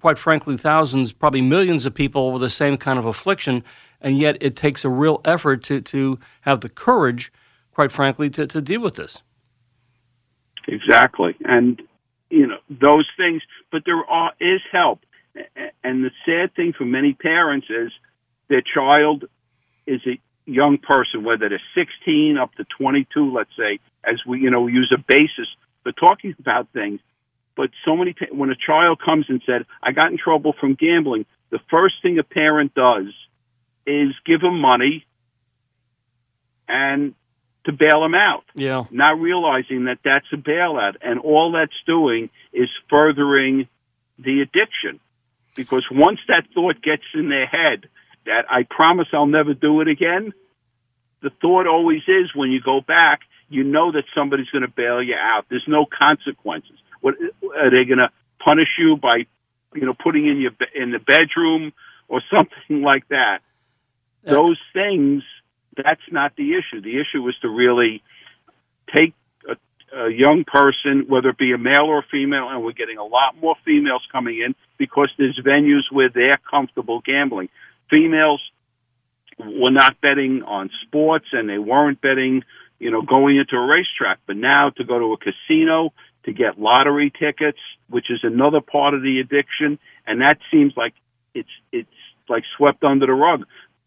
quite 0.00 0.16
frankly, 0.16 0.56
thousands, 0.56 1.12
probably 1.12 1.42
millions 1.42 1.84
of 1.84 1.92
people 1.92 2.32
with 2.32 2.40
the 2.40 2.50
same 2.50 2.78
kind 2.78 2.98
of 2.98 3.04
affliction, 3.04 3.62
and 4.04 4.16
yet 4.16 4.36
it 4.40 4.54
takes 4.54 4.84
a 4.84 4.88
real 4.88 5.20
effort 5.24 5.64
to 5.64 5.80
to 5.80 6.20
have 6.42 6.60
the 6.60 6.68
courage, 6.68 7.32
quite 7.72 7.90
frankly, 7.90 8.30
to, 8.30 8.46
to 8.46 8.60
deal 8.60 8.80
with 8.80 8.94
this. 8.94 9.22
Exactly, 10.68 11.34
and 11.44 11.82
you 12.30 12.46
know 12.46 12.58
those 12.68 13.08
things, 13.16 13.42
but 13.72 13.82
there 13.84 14.04
are, 14.08 14.32
is 14.40 14.60
help 14.70 15.00
and 15.82 16.04
the 16.04 16.10
sad 16.24 16.54
thing 16.54 16.72
for 16.72 16.84
many 16.84 17.12
parents 17.12 17.66
is 17.68 17.92
their 18.48 18.62
child 18.62 19.24
is 19.86 20.00
a 20.06 20.20
young 20.46 20.78
person, 20.78 21.24
whether 21.24 21.48
they're 21.48 21.60
16 21.74 22.38
up 22.38 22.54
to 22.54 22.64
22, 22.78 23.32
let's 23.32 23.50
say, 23.56 23.80
as 24.04 24.20
we, 24.26 24.40
you 24.40 24.50
know, 24.50 24.66
use 24.66 24.92
a 24.94 24.98
basis 24.98 25.48
for 25.82 25.92
talking 25.92 26.34
about 26.38 26.68
things. 26.72 27.00
But 27.56 27.70
so 27.84 27.96
many, 27.96 28.14
when 28.32 28.50
a 28.50 28.56
child 28.56 29.00
comes 29.04 29.26
and 29.28 29.42
said, 29.46 29.64
I 29.82 29.92
got 29.92 30.10
in 30.10 30.18
trouble 30.18 30.54
from 30.58 30.74
gambling, 30.74 31.24
the 31.50 31.60
first 31.70 31.96
thing 32.02 32.18
a 32.18 32.24
parent 32.24 32.74
does 32.74 33.06
is 33.86 34.14
give 34.24 34.40
them 34.40 34.60
money 34.60 35.06
and 36.68 37.14
to 37.64 37.72
bail 37.72 38.02
them 38.02 38.14
out. 38.14 38.44
Yeah. 38.54 38.84
Not 38.90 39.18
realizing 39.18 39.84
that 39.84 39.98
that's 40.04 40.26
a 40.32 40.36
bailout. 40.36 40.96
And 41.02 41.20
all 41.20 41.52
that's 41.52 41.72
doing 41.86 42.30
is 42.52 42.68
furthering 42.90 43.68
the 44.18 44.42
addiction 44.42 45.00
because 45.54 45.84
once 45.90 46.20
that 46.28 46.44
thought 46.54 46.82
gets 46.82 47.04
in 47.14 47.28
their 47.28 47.46
head 47.46 47.88
that 48.26 48.44
I 48.50 48.64
promise 48.68 49.08
I'll 49.12 49.26
never 49.26 49.54
do 49.54 49.80
it 49.80 49.88
again, 49.88 50.32
the 51.22 51.30
thought 51.40 51.66
always 51.66 52.02
is 52.06 52.34
when 52.34 52.50
you 52.50 52.60
go 52.60 52.80
back, 52.80 53.20
you 53.48 53.64
know 53.64 53.92
that 53.92 54.04
somebody's 54.14 54.48
going 54.50 54.62
to 54.62 54.70
bail 54.70 55.02
you 55.02 55.14
out. 55.14 55.46
There's 55.48 55.64
no 55.66 55.86
consequences. 55.86 56.76
What 57.00 57.14
are 57.56 57.70
they 57.70 57.84
going 57.86 57.98
to 57.98 58.10
punish 58.42 58.68
you 58.78 58.96
by, 58.96 59.26
you 59.74 59.86
know, 59.86 59.94
putting 59.94 60.26
in 60.26 60.40
your 60.40 60.52
in 60.74 60.90
the 60.90 60.98
bedroom 60.98 61.72
or 62.08 62.22
something 62.34 62.82
like 62.82 63.08
that? 63.08 63.40
Those 64.32 64.58
things. 64.72 65.22
That's 65.76 66.00
not 66.10 66.36
the 66.36 66.54
issue. 66.54 66.80
The 66.80 67.00
issue 67.00 67.26
is 67.28 67.34
to 67.42 67.48
really 67.48 68.02
take 68.94 69.14
a 69.48 69.56
a 69.94 70.10
young 70.10 70.44
person, 70.44 71.06
whether 71.08 71.30
it 71.30 71.38
be 71.38 71.52
a 71.52 71.58
male 71.58 71.84
or 71.84 72.00
a 72.00 72.06
female, 72.10 72.48
and 72.48 72.64
we're 72.64 72.72
getting 72.72 72.98
a 72.98 73.04
lot 73.04 73.36
more 73.40 73.54
females 73.64 74.02
coming 74.10 74.40
in 74.44 74.54
because 74.76 75.10
there's 75.18 75.38
venues 75.44 75.82
where 75.90 76.08
they're 76.08 76.38
comfortable 76.50 77.00
gambling. 77.00 77.48
Females 77.90 78.40
were 79.38 79.70
not 79.70 80.00
betting 80.00 80.42
on 80.42 80.70
sports 80.82 81.26
and 81.32 81.48
they 81.48 81.58
weren't 81.58 82.00
betting, 82.00 82.42
you 82.78 82.90
know, 82.90 83.02
going 83.02 83.36
into 83.36 83.56
a 83.56 83.66
racetrack. 83.66 84.18
But 84.26 84.36
now 84.36 84.70
to 84.70 84.84
go 84.84 84.98
to 84.98 85.12
a 85.12 85.16
casino, 85.16 85.92
to 86.24 86.32
get 86.32 86.58
lottery 86.58 87.10
tickets, 87.10 87.58
which 87.88 88.10
is 88.10 88.20
another 88.22 88.60
part 88.60 88.94
of 88.94 89.02
the 89.02 89.20
addiction, 89.20 89.78
and 90.06 90.20
that 90.22 90.38
seems 90.50 90.72
like 90.76 90.94
it's, 91.34 91.48
it's 91.72 91.88
like 92.28 92.44
swept 92.56 92.82
under 92.82 93.06
the 93.06 93.12
rug. 93.12 93.44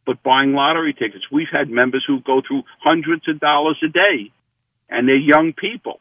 But 0.07 0.23
buying 0.23 0.53
lottery 0.53 0.93
tickets, 0.93 1.25
we've 1.31 1.51
had 1.51 1.69
members 1.69 2.03
who 2.07 2.21
go 2.21 2.41
through 2.41 2.63
hundreds 2.79 3.27
of 3.27 3.39
dollars 3.39 3.77
a 3.83 3.89
day 3.89 4.31
and 4.89 5.07
they're 5.07 5.15
young 5.15 5.53
people. 5.53 5.99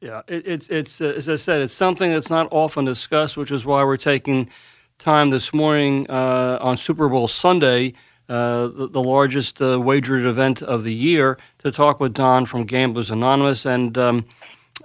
Yeah, 0.00 0.22
it, 0.28 0.46
it's 0.46 0.68
it's 0.68 1.00
uh, 1.00 1.06
as 1.16 1.28
I 1.28 1.36
said, 1.36 1.62
it's 1.62 1.72
something 1.72 2.10
that's 2.10 2.28
not 2.28 2.48
often 2.50 2.84
discussed, 2.84 3.36
which 3.36 3.50
is 3.50 3.64
why 3.64 3.82
we're 3.84 3.96
taking 3.96 4.50
time 4.98 5.30
this 5.30 5.54
morning 5.54 6.10
uh, 6.10 6.58
on 6.60 6.76
Super 6.76 7.08
Bowl 7.08 7.28
Sunday, 7.28 7.94
uh, 8.28 8.66
the, 8.66 8.88
the, 8.88 9.02
largest 9.02 9.62
uh, 9.62 9.80
wagered 9.80 10.26
event 10.26 10.62
of 10.62 10.84
the 10.84 10.92
year, 10.92 11.38
to 11.58 11.70
talk 11.70 12.00
with 12.00 12.12
Don 12.12 12.44
from 12.44 12.64
Gamblers 12.64 13.10
Anonymous. 13.10 13.64
And 13.64 13.96
um, 13.96 14.26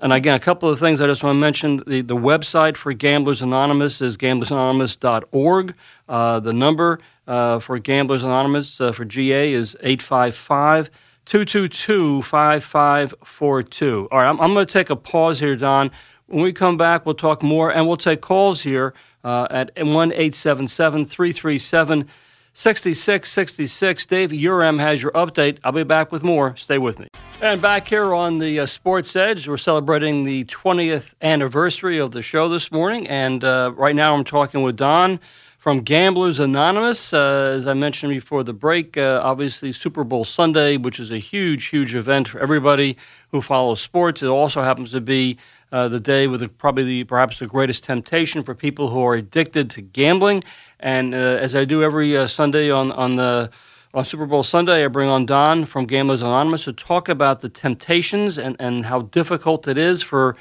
and 0.01 0.13
again, 0.13 0.33
a 0.33 0.39
couple 0.39 0.69
of 0.69 0.79
things 0.79 1.01
I 1.01 1.07
just 1.07 1.23
want 1.23 1.35
to 1.35 1.39
mention: 1.39 1.83
the 1.85 2.01
the 2.01 2.15
website 2.15 2.77
for 2.77 2.93
Gamblers 2.93 3.41
Anonymous 3.41 4.01
is 4.01 4.15
gamblersanonymous.org. 4.15 5.75
Uh, 6.07 6.39
the 6.39 6.53
number 6.53 6.99
uh, 7.31 7.59
for 7.59 7.79
Gamblers 7.79 8.23
Anonymous 8.23 8.77
for 8.77 9.05
GA 9.05 9.53
is 9.53 9.75
eight 9.81 10.01
five 10.01 10.35
five. 10.35 10.89
222 11.25 12.23
5542. 12.23 14.07
All 14.11 14.17
right, 14.17 14.27
I'm, 14.27 14.41
I'm 14.41 14.53
going 14.53 14.65
to 14.65 14.73
take 14.73 14.89
a 14.89 14.95
pause 14.95 15.39
here, 15.39 15.55
Don. 15.55 15.91
When 16.25 16.41
we 16.43 16.51
come 16.51 16.77
back, 16.77 17.05
we'll 17.05 17.15
talk 17.15 17.43
more 17.43 17.71
and 17.71 17.87
we'll 17.87 17.97
take 17.97 18.21
calls 18.21 18.61
here 18.61 18.93
uh, 19.23 19.47
at 19.49 19.71
1 19.77 20.11
877 20.11 21.05
337 21.05 22.07
6666. 22.53 24.05
Dave 24.07 24.31
URM 24.31 24.79
has 24.79 25.01
your 25.01 25.11
update. 25.13 25.59
I'll 25.63 25.71
be 25.71 25.83
back 25.83 26.11
with 26.11 26.23
more. 26.23 26.55
Stay 26.57 26.77
with 26.77 26.99
me. 26.99 27.07
And 27.41 27.61
back 27.61 27.87
here 27.87 28.13
on 28.13 28.39
the 28.39 28.59
uh, 28.59 28.65
Sports 28.65 29.15
Edge, 29.15 29.47
we're 29.47 29.57
celebrating 29.57 30.25
the 30.25 30.43
20th 30.45 31.13
anniversary 31.21 31.97
of 31.97 32.11
the 32.11 32.21
show 32.21 32.49
this 32.49 32.71
morning. 32.71 33.07
And 33.07 33.43
uh, 33.43 33.71
right 33.75 33.95
now 33.95 34.15
I'm 34.15 34.25
talking 34.25 34.63
with 34.63 34.75
Don 34.75 35.19
from 35.61 35.81
Gamblers 35.81 36.39
Anonymous. 36.39 37.13
Uh, 37.13 37.51
as 37.53 37.67
I 37.67 37.75
mentioned 37.75 38.09
before 38.09 38.43
the 38.43 38.51
break, 38.51 38.97
uh, 38.97 39.21
obviously 39.23 39.71
Super 39.71 40.03
Bowl 40.03 40.25
Sunday, 40.25 40.75
which 40.75 40.99
is 40.99 41.11
a 41.11 41.19
huge, 41.19 41.65
huge 41.67 41.93
event 41.93 42.27
for 42.27 42.39
everybody 42.39 42.97
who 43.29 43.43
follows 43.43 43.79
sports. 43.79 44.23
It 44.23 44.27
also 44.27 44.63
happens 44.63 44.91
to 44.93 45.01
be 45.01 45.37
uh, 45.71 45.87
the 45.87 45.99
day 45.99 46.25
with 46.25 46.39
the, 46.39 46.49
probably 46.49 46.83
the, 46.85 47.03
perhaps 47.03 47.37
the 47.37 47.45
greatest 47.45 47.83
temptation 47.83 48.41
for 48.41 48.55
people 48.55 48.89
who 48.89 49.05
are 49.05 49.13
addicted 49.13 49.69
to 49.69 49.81
gambling. 49.81 50.43
And 50.79 51.13
uh, 51.13 51.17
as 51.17 51.55
I 51.55 51.65
do 51.65 51.83
every 51.83 52.17
uh, 52.17 52.25
Sunday 52.25 52.71
on 52.71 52.91
on 52.93 53.15
the 53.15 53.51
on 53.93 54.03
Super 54.03 54.25
Bowl 54.25 54.41
Sunday, 54.41 54.83
I 54.83 54.87
bring 54.87 55.09
on 55.09 55.27
Don 55.27 55.65
from 55.65 55.85
Gamblers 55.85 56.23
Anonymous 56.23 56.63
to 56.63 56.73
talk 56.73 57.07
about 57.07 57.41
the 57.41 57.49
temptations 57.49 58.39
and, 58.39 58.55
and 58.57 58.85
how 58.87 59.01
difficult 59.01 59.67
it 59.67 59.77
is 59.77 60.01
for 60.01 60.35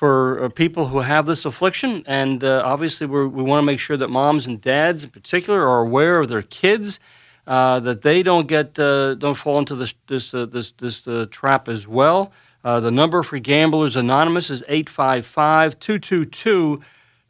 for 0.00 0.42
uh, 0.42 0.48
people 0.48 0.86
who 0.86 1.00
have 1.00 1.26
this 1.26 1.44
affliction. 1.44 2.02
And 2.06 2.42
uh, 2.42 2.62
obviously, 2.64 3.06
we 3.06 3.42
want 3.42 3.60
to 3.60 3.66
make 3.66 3.78
sure 3.78 3.98
that 3.98 4.08
moms 4.08 4.46
and 4.46 4.58
dads, 4.58 5.04
in 5.04 5.10
particular, 5.10 5.60
are 5.68 5.80
aware 5.80 6.18
of 6.18 6.30
their 6.30 6.40
kids, 6.40 6.98
uh, 7.46 7.80
that 7.80 8.00
they 8.00 8.22
don't 8.22 8.48
get 8.48 8.78
uh, 8.78 9.14
don't 9.16 9.34
fall 9.34 9.58
into 9.58 9.74
this 9.74 9.92
this 10.08 10.32
uh, 10.32 10.46
this 10.46 10.70
this 10.78 11.06
uh, 11.06 11.26
trap 11.30 11.68
as 11.68 11.86
well. 11.86 12.32
the 12.62 12.90
number 12.90 13.22
for 13.22 13.38
Gamblers 13.38 13.94
Anonymous 13.94 14.48
is 14.48 14.62
855 14.68 15.78
222 15.78 16.80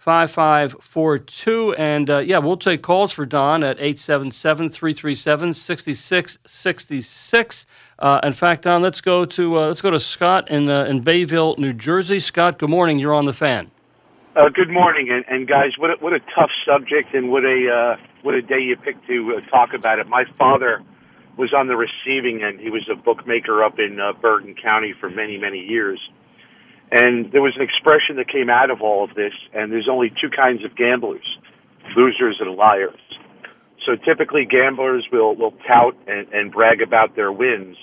5542. 0.00 1.74
And 1.74 2.08
uh, 2.08 2.20
yeah, 2.20 2.38
we'll 2.38 2.56
take 2.56 2.80
calls 2.80 3.12
for 3.12 3.26
Don 3.26 3.62
at 3.62 3.76
877 3.76 4.70
337 4.70 5.52
6666. 5.52 7.66
Uh, 7.98 8.18
in 8.22 8.32
fact, 8.32 8.62
Don, 8.62 8.80
let's 8.80 9.02
go 9.02 9.26
to 9.26 9.58
uh, 9.58 9.66
let's 9.66 9.82
go 9.82 9.90
to 9.90 9.98
Scott 9.98 10.50
in 10.50 10.70
uh, 10.70 10.84
in 10.84 11.02
Bayville, 11.02 11.54
New 11.58 11.74
Jersey. 11.74 12.18
Scott, 12.18 12.58
good 12.58 12.70
morning. 12.70 12.98
You're 12.98 13.12
on 13.12 13.26
the 13.26 13.34
fan. 13.34 13.70
Uh, 14.36 14.48
good 14.48 14.70
morning, 14.70 15.10
and, 15.10 15.22
and, 15.28 15.46
guys, 15.46 15.72
what 15.76 15.90
a, 15.90 15.96
what 16.00 16.14
a 16.14 16.20
tough 16.34 16.50
subject, 16.64 17.12
and 17.12 17.30
what 17.30 17.44
a 17.44 17.68
uh, 17.70 17.96
what 18.22 18.34
a 18.34 18.40
day 18.40 18.60
you 18.60 18.76
picked 18.76 19.06
to 19.06 19.38
talk 19.50 19.74
about 19.74 19.98
it. 19.98 20.08
My 20.08 20.24
father 20.38 20.82
was 21.36 21.52
on 21.52 21.66
the 21.66 21.76
receiving 21.76 22.42
end. 22.42 22.58
He 22.58 22.70
was 22.70 22.88
a 22.90 22.96
bookmaker 22.96 23.62
up 23.62 23.78
in 23.78 24.00
Bergen 24.22 24.54
County 24.54 24.94
for 24.98 25.10
many 25.10 25.36
many 25.36 25.58
years, 25.58 26.00
and 26.92 27.30
there 27.32 27.42
was 27.42 27.54
an 27.56 27.62
expression 27.62 28.16
that 28.16 28.28
came 28.28 28.50
out 28.50 28.70
of 28.70 28.82
all 28.82 29.04
of 29.04 29.14
this. 29.14 29.32
And 29.54 29.70
there's 29.70 29.88
only 29.88 30.10
two 30.10 30.30
kinds 30.30 30.64
of 30.64 30.76
gamblers: 30.76 31.26
losers 31.96 32.36
and 32.40 32.56
liars. 32.56 33.00
So 33.86 33.96
typically, 33.96 34.44
gamblers 34.44 35.06
will 35.10 35.34
will 35.34 35.54
tout 35.66 35.96
and, 36.06 36.28
and 36.32 36.52
brag 36.52 36.82
about 36.82 37.16
their 37.16 37.32
wins, 37.32 37.76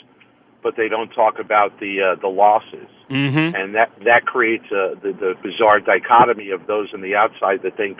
but 0.61 0.75
they 0.75 0.89
don't 0.89 1.09
talk 1.09 1.39
about 1.39 1.79
the 1.79 2.13
uh, 2.13 2.21
the 2.21 2.27
losses, 2.27 2.87
mm-hmm. 3.09 3.55
and 3.55 3.75
that 3.75 3.91
that 4.05 4.25
creates 4.25 4.65
a, 4.71 4.95
the 5.01 5.13
the 5.13 5.33
bizarre 5.41 5.79
dichotomy 5.79 6.51
of 6.51 6.67
those 6.67 6.93
on 6.93 7.01
the 7.01 7.15
outside 7.15 7.63
that 7.63 7.77
think 7.77 7.99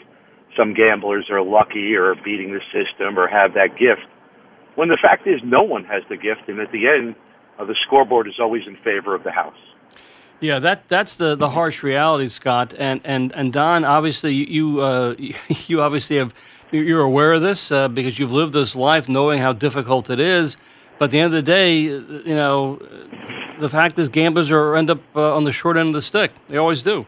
some 0.56 0.74
gamblers 0.74 1.30
are 1.30 1.42
lucky 1.42 1.96
or 1.96 2.16
beating 2.16 2.52
the 2.54 2.62
system 2.72 3.18
or 3.18 3.28
have 3.28 3.54
that 3.54 3.78
gift. 3.78 4.06
When 4.76 4.90
the 4.90 4.98
fact 5.02 5.26
is, 5.28 5.42
no 5.44 5.64
one 5.64 5.86
has 5.86 6.04
the 6.10 6.18
gift, 6.18 6.48
and 6.48 6.60
at 6.60 6.72
the 6.72 6.88
end, 6.88 7.16
uh, 7.58 7.66
the 7.66 7.76
scoreboard 7.86 8.28
is 8.28 8.36
always 8.40 8.64
in 8.68 8.76
favor 8.84 9.16
of 9.16 9.24
the 9.24 9.32
house. 9.32 9.58
Yeah, 10.40 10.60
that 10.60 10.88
that's 10.88 11.16
the, 11.16 11.36
the 11.36 11.50
harsh 11.50 11.82
reality, 11.82 12.28
Scott. 12.28 12.74
And 12.78 13.02
and 13.04 13.34
and 13.34 13.52
Don, 13.52 13.84
obviously 13.84 14.34
you 14.34 14.82
uh, 14.82 15.16
you 15.68 15.82
obviously 15.82 16.18
have 16.18 16.34
you're 16.72 17.02
aware 17.02 17.34
of 17.34 17.42
this 17.42 17.72
uh, 17.72 17.88
because 17.88 18.20
you've 18.20 18.32
lived 18.32 18.54
this 18.54 18.76
life, 18.76 19.08
knowing 19.08 19.40
how 19.40 19.54
difficult 19.54 20.10
it 20.10 20.20
is. 20.20 20.58
But 20.98 21.06
at 21.06 21.12
the 21.12 21.20
end 21.20 21.26
of 21.28 21.32
the 21.34 21.42
day, 21.42 21.80
you 21.80 22.36
know, 22.36 22.80
the 23.60 23.70
fact 23.70 23.98
is 24.00 24.10
gamblers 24.10 24.52
are 24.52 24.76
end 24.76 24.90
up 24.90 25.00
uh, 25.16 25.36
on 25.36 25.44
the 25.44 25.52
short 25.52 25.78
end 25.78 25.90
of 25.90 25.94
the 25.94 26.02
stick. 26.02 26.32
They 26.50 26.58
always 26.58 26.82
do. 26.84 27.06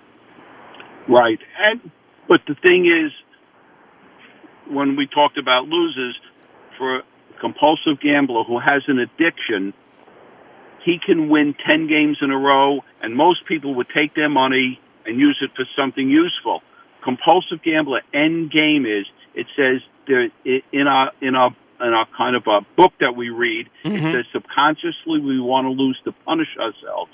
Right, 1.08 1.40
and 1.60 1.92
but 2.28 2.42
the 2.48 2.56
thing 2.56 2.86
is, 2.86 3.12
when 4.72 4.96
we 4.96 5.08
talked 5.08 5.38
about 5.38 5.68
losers, 5.68 6.16
for 6.80 7.00
a 7.00 7.04
compulsive 7.42 8.00
gambler 8.02 8.44
who 8.44 8.60
has 8.60 8.84
an 8.88 8.98
addiction, 8.98 9.74
he 10.84 10.98
can 11.06 11.30
win 11.30 11.54
10 11.68 11.88
games 11.88 12.18
in 12.22 12.32
a 12.32 12.38
row, 12.38 12.80
and 13.02 13.16
most 13.16 13.46
people 13.48 13.76
would 13.76 13.88
take 13.94 14.16
their 14.16 14.30
money 14.30 14.80
and 15.06 15.20
use 15.20 15.38
it 15.42 15.52
for 15.56 15.66
something 15.78 16.10
useful. 16.10 16.62
Compulsive 17.04 17.64
gambler 17.64 18.02
end 18.14 18.52
game 18.52 18.86
is 18.86 19.06
it 19.34 19.48
says 19.56 19.82
there 20.08 20.30
in 20.46 20.88
our 20.88 21.12
in 21.22 21.36
our 21.36 21.56
in 21.82 21.94
our 21.94 22.08
kind 22.18 22.36
of 22.36 22.44
a 22.48 22.60
book 22.76 22.92
that 23.00 23.16
we 23.16 23.30
read, 23.30 23.70
mm-hmm. 23.86 23.96
it 23.96 24.14
says 24.14 24.26
subconsciously 24.34 25.20
we 25.20 25.40
want 25.40 25.66
to 25.66 25.72
lose 25.72 25.98
to 26.04 26.12
punish 26.26 26.50
ourselves. 26.60 27.14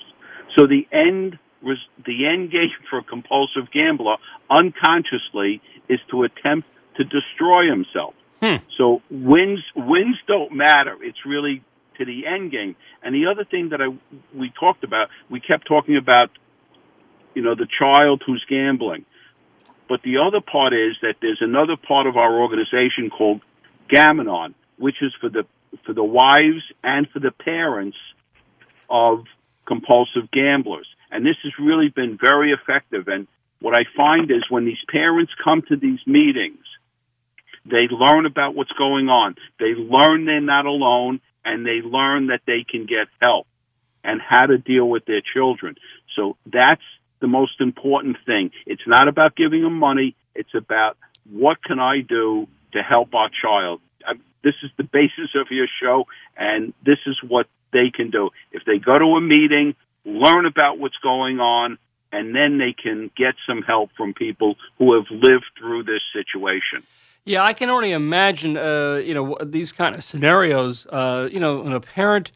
So 0.56 0.66
the 0.66 0.86
end 0.90 1.38
was 1.62 1.78
the 2.04 2.26
end 2.26 2.50
game 2.50 2.70
for 2.90 2.98
a 2.98 3.02
compulsive 3.02 3.70
gambler 3.72 4.16
unconsciously 4.50 5.60
is 5.88 6.00
to 6.10 6.24
attempt 6.24 6.68
to 6.96 7.04
destroy 7.04 7.68
himself. 7.70 8.14
Hmm. 8.40 8.56
So 8.76 9.02
wins 9.10 9.62
wins 9.74 10.16
don't 10.26 10.52
matter. 10.52 10.96
It's 11.00 11.24
really 11.24 11.62
to 11.98 12.04
the 12.04 12.26
end 12.26 12.50
game. 12.50 12.76
And 13.02 13.14
the 13.14 13.26
other 13.26 13.44
thing 13.44 13.70
that 13.70 13.80
I 13.80 13.88
we 14.36 14.50
talked 14.58 14.84
about, 14.84 15.08
we 15.30 15.40
kept 15.40 15.66
talking 15.66 15.96
about, 15.96 16.30
you 17.34 17.42
know, 17.42 17.54
the 17.54 17.66
child 17.78 18.22
who's 18.26 18.44
gambling. 18.48 19.04
But 19.88 20.02
the 20.02 20.18
other 20.18 20.40
part 20.40 20.72
is 20.72 20.96
that 21.02 21.16
there's 21.20 21.40
another 21.40 21.76
part 21.76 22.06
of 22.06 22.16
our 22.16 22.40
organization 22.40 23.08
called 23.10 23.40
Gam-Anon, 23.88 24.54
which 24.78 24.96
is 25.00 25.12
for 25.20 25.28
the 25.28 25.44
for 25.84 25.92
the 25.92 26.04
wives 26.04 26.62
and 26.82 27.08
for 27.10 27.20
the 27.20 27.30
parents 27.30 27.96
of 28.88 29.24
compulsive 29.66 30.30
gamblers. 30.32 30.86
And 31.10 31.24
this 31.24 31.36
has 31.42 31.52
really 31.58 31.88
been 31.88 32.18
very 32.20 32.52
effective. 32.52 33.08
And 33.08 33.26
what 33.60 33.74
I 33.74 33.84
find 33.96 34.30
is 34.30 34.44
when 34.48 34.64
these 34.64 34.82
parents 34.90 35.32
come 35.42 35.62
to 35.68 35.76
these 35.76 36.00
meetings, 36.06 36.64
they 37.64 37.88
learn 37.90 38.26
about 38.26 38.54
what's 38.54 38.72
going 38.72 39.08
on. 39.08 39.34
They 39.58 39.74
learn 39.74 40.24
they're 40.24 40.40
not 40.40 40.66
alone 40.66 41.20
and 41.46 41.64
they 41.64 41.80
learn 41.80 42.26
that 42.26 42.40
they 42.46 42.64
can 42.68 42.84
get 42.84 43.06
help 43.22 43.46
and 44.04 44.20
how 44.20 44.46
to 44.46 44.58
deal 44.58 44.86
with 44.86 45.06
their 45.06 45.22
children. 45.22 45.76
So 46.14 46.36
that's 46.44 46.82
the 47.20 47.28
most 47.28 47.60
important 47.60 48.18
thing. 48.26 48.50
It's 48.66 48.86
not 48.86 49.08
about 49.08 49.36
giving 49.36 49.62
them 49.62 49.78
money. 49.78 50.14
It's 50.34 50.54
about 50.54 50.98
what 51.30 51.62
can 51.62 51.78
I 51.78 52.00
do 52.00 52.48
to 52.72 52.82
help 52.82 53.14
our 53.14 53.30
child. 53.42 53.80
Um, 54.06 54.20
this 54.42 54.54
is 54.62 54.70
the 54.76 54.84
basis 54.84 55.30
of 55.34 55.46
your 55.50 55.66
show, 55.82 56.06
and 56.36 56.74
this 56.84 56.98
is 57.06 57.16
what 57.26 57.46
they 57.72 57.90
can 57.90 58.10
do. 58.10 58.30
If 58.52 58.64
they 58.64 58.78
go 58.78 58.98
to 58.98 59.04
a 59.16 59.20
meeting, 59.20 59.74
learn 60.04 60.46
about 60.46 60.78
what's 60.78 60.98
going 60.98 61.40
on, 61.40 61.78
and 62.12 62.34
then 62.34 62.58
they 62.58 62.72
can 62.72 63.10
get 63.16 63.34
some 63.46 63.62
help 63.62 63.90
from 63.96 64.14
people 64.14 64.56
who 64.78 64.94
have 64.94 65.10
lived 65.10 65.46
through 65.58 65.84
this 65.84 66.02
situation. 66.12 66.82
Yeah, 67.28 67.42
I 67.42 67.54
can 67.54 67.70
only 67.70 67.90
imagine, 67.90 68.56
uh, 68.56 69.02
you 69.04 69.12
know, 69.12 69.36
these 69.42 69.72
kind 69.72 69.96
of 69.96 70.04
scenarios. 70.04 70.86
Uh, 70.86 71.28
you 71.30 71.40
know, 71.40 71.60
when 71.60 71.72
a 71.72 71.80
parent 71.80 72.30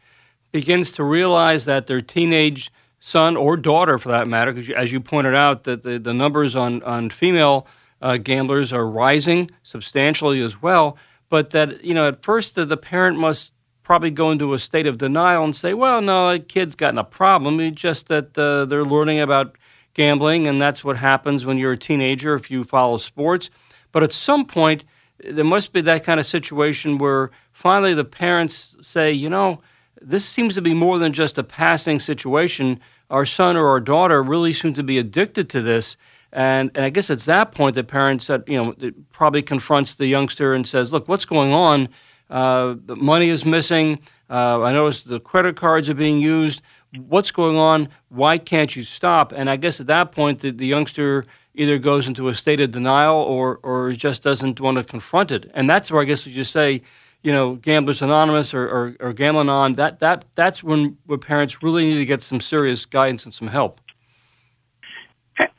begins 0.51 0.91
to 0.91 1.03
realize 1.05 1.63
that 1.63 1.87
their 1.87 2.01
teenage 2.01 2.69
son 2.99 3.37
or 3.37 3.55
daughter, 3.55 3.97
for 3.97 4.09
that 4.09 4.27
matter, 4.27 4.51
because 4.51 4.69
as 4.71 4.91
you 4.91 4.99
pointed 4.99 5.33
out, 5.33 5.63
that 5.63 5.83
the, 5.83 5.97
the 5.97 6.13
numbers 6.13 6.57
on 6.57 6.83
on 6.83 7.09
female 7.09 7.65
uh, 8.01 8.17
gamblers 8.17 8.73
are 8.73 8.85
rising 8.85 9.49
substantially 9.63 10.41
as 10.41 10.61
well. 10.61 10.97
But 11.29 11.51
that 11.51 11.85
you 11.85 11.93
know, 11.93 12.09
at 12.09 12.21
first 12.21 12.55
the, 12.55 12.65
the 12.65 12.75
parent 12.75 13.17
must 13.17 13.53
probably 13.83 14.11
go 14.11 14.29
into 14.29 14.53
a 14.53 14.59
state 14.59 14.87
of 14.87 14.97
denial 14.97 15.45
and 15.45 15.55
say, 15.55 15.73
"Well, 15.73 16.01
no, 16.01 16.33
the 16.33 16.39
kid's 16.39 16.75
gotten 16.75 16.97
a 16.97 17.05
problem. 17.05 17.61
It's 17.61 17.81
just 17.81 18.09
that 18.09 18.37
uh, 18.37 18.65
they're 18.65 18.83
learning 18.83 19.21
about 19.21 19.57
gambling, 19.93 20.47
and 20.47 20.59
that's 20.59 20.83
what 20.83 20.97
happens 20.97 21.45
when 21.45 21.57
you're 21.57 21.71
a 21.71 21.77
teenager 21.77 22.35
if 22.35 22.51
you 22.51 22.65
follow 22.65 22.97
sports." 22.97 23.49
But 23.91 24.03
at 24.03 24.13
some 24.13 24.45
point, 24.45 24.83
there 25.23 25.45
must 25.45 25.73
be 25.73 25.81
that 25.81 26.03
kind 26.03 26.19
of 26.19 26.25
situation 26.25 26.97
where 26.97 27.31
finally 27.51 27.93
the 27.93 28.05
parents 28.05 28.75
say, 28.81 29.11
you 29.11 29.29
know, 29.29 29.61
this 30.01 30.25
seems 30.25 30.55
to 30.55 30.61
be 30.61 30.73
more 30.73 30.97
than 30.97 31.13
just 31.13 31.37
a 31.37 31.43
passing 31.43 31.99
situation. 31.99 32.79
Our 33.09 33.25
son 33.25 33.55
or 33.55 33.67
our 33.69 33.79
daughter 33.79 34.23
really 34.23 34.53
seem 34.53 34.73
to 34.73 34.83
be 34.83 34.97
addicted 34.97 35.49
to 35.49 35.61
this. 35.61 35.95
And, 36.33 36.71
and 36.75 36.85
I 36.85 36.89
guess 36.89 37.09
it's 37.09 37.25
that 37.25 37.51
point 37.51 37.75
that 37.75 37.87
parents 37.87 38.27
that 38.27 38.47
you 38.47 38.57
know 38.57 38.91
probably 39.11 39.41
confronts 39.41 39.95
the 39.95 40.07
youngster 40.07 40.53
and 40.53 40.65
says, 40.65 40.93
"Look, 40.93 41.07
what's 41.07 41.25
going 41.25 41.51
on? 41.51 41.89
Uh, 42.29 42.75
the 42.85 42.95
money 42.95 43.27
is 43.29 43.43
missing. 43.43 43.99
Uh, 44.29 44.61
I 44.61 44.71
notice 44.71 45.01
the 45.01 45.19
credit 45.19 45.57
cards 45.57 45.89
are 45.89 45.93
being 45.93 46.19
used. 46.19 46.61
What's 46.95 47.31
going 47.31 47.57
on? 47.57 47.89
Why 48.07 48.37
can't 48.37 48.73
you 48.77 48.83
stop?" 48.83 49.33
And 49.33 49.49
I 49.49 49.57
guess 49.57 49.81
at 49.81 49.87
that 49.87 50.13
point, 50.13 50.39
the, 50.39 50.51
the 50.51 50.67
youngster 50.67 51.25
either 51.53 51.77
goes 51.77 52.07
into 52.07 52.27
a 52.27 52.35
state 52.35 52.59
of 52.59 52.71
denial 52.71 53.17
or 53.17 53.59
or 53.63 53.91
just 53.91 54.23
doesn't 54.23 54.59
want 54.59 54.77
to 54.77 54.83
confront 54.83 55.31
it. 55.31 55.49
And 55.53 55.69
that's 55.69 55.91
where 55.91 56.01
I 56.01 56.05
guess 56.05 56.25
we 56.25 56.33
just 56.33 56.51
say, 56.51 56.81
you 57.23 57.31
know, 57.31 57.55
Gamblers 57.55 58.01
Anonymous 58.01 58.53
or, 58.53 58.67
or, 58.67 58.95
or 58.99 59.13
Gam-Anon, 59.13 59.75
that, 59.75 59.99
that, 59.99 60.25
that's 60.35 60.63
when 60.63 60.97
where 61.05 61.19
parents 61.19 61.61
really 61.61 61.85
need 61.85 61.97
to 61.97 62.05
get 62.05 62.23
some 62.23 62.41
serious 62.41 62.85
guidance 62.85 63.25
and 63.25 63.33
some 63.33 63.47
help. 63.47 63.79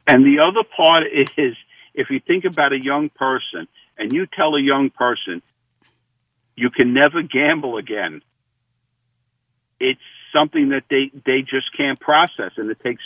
And 0.06 0.24
the 0.24 0.40
other 0.40 0.64
part 0.76 1.04
is 1.06 1.56
if 1.94 2.10
you 2.10 2.20
think 2.20 2.44
about 2.44 2.72
a 2.72 2.78
young 2.78 3.10
person 3.10 3.68
and 3.96 4.12
you 4.12 4.26
tell 4.26 4.54
a 4.54 4.60
young 4.60 4.90
person, 4.90 5.42
you 6.56 6.70
can 6.70 6.92
never 6.92 7.22
gamble 7.22 7.76
again, 7.76 8.22
it's 9.78 10.00
something 10.32 10.70
that 10.70 10.84
they, 10.90 11.10
they 11.24 11.42
just 11.42 11.76
can't 11.76 11.98
process. 12.00 12.52
And 12.56 12.70
it 12.70 12.80
takes, 12.80 13.02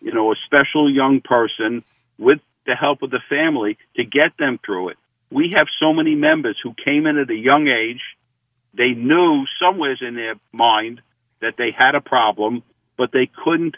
you 0.00 0.12
know, 0.12 0.32
a 0.32 0.36
special 0.46 0.90
young 0.90 1.20
person 1.20 1.84
with 2.20 2.38
the 2.66 2.76
help 2.76 3.02
of 3.02 3.10
the 3.10 3.20
family 3.28 3.78
to 3.96 4.04
get 4.04 4.36
them 4.38 4.60
through 4.64 4.90
it. 4.90 4.96
We 5.30 5.54
have 5.56 5.66
so 5.80 5.92
many 5.92 6.14
members 6.14 6.56
who 6.62 6.74
came 6.84 7.06
in 7.06 7.18
at 7.18 7.30
a 7.30 7.34
young 7.34 7.66
age. 7.66 8.02
They 8.74 8.90
knew 8.90 9.46
somewhere 9.60 9.96
in 10.00 10.14
their 10.14 10.34
mind 10.52 11.00
that 11.40 11.54
they 11.56 11.70
had 11.76 11.94
a 11.94 12.00
problem, 12.00 12.62
but 12.96 13.10
they 13.12 13.28
couldn't 13.44 13.76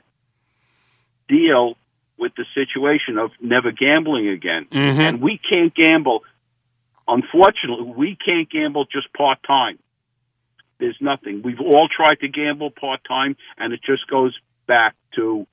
deal 1.29 1.77
with 2.19 2.33
the 2.37 2.45
situation 2.55 3.17
of 3.19 3.31
never 3.41 3.71
gambling 3.71 4.29
again. 4.29 4.67
Mm-hmm. 4.71 5.01
And 5.01 5.21
we 5.23 5.39
can't 5.39 5.75
gamble. 5.75 6.25
Unfortunately, 7.07 7.93
we 7.97 8.17
can't 8.23 8.51
gamble 8.51 8.85
just 8.85 9.13
part 9.13 9.39
time. 9.47 9.79
There's 10.79 10.99
nothing. 11.01 11.43
We've 11.45 11.61
all 11.61 11.89
tried 11.89 12.21
to 12.21 12.29
gamble 12.29 12.71
part 12.71 13.01
time, 13.07 13.37
and 13.57 13.73
it 13.73 13.81
just 13.85 14.07
goes 14.09 14.37
back 14.67 14.95
to 15.15 15.47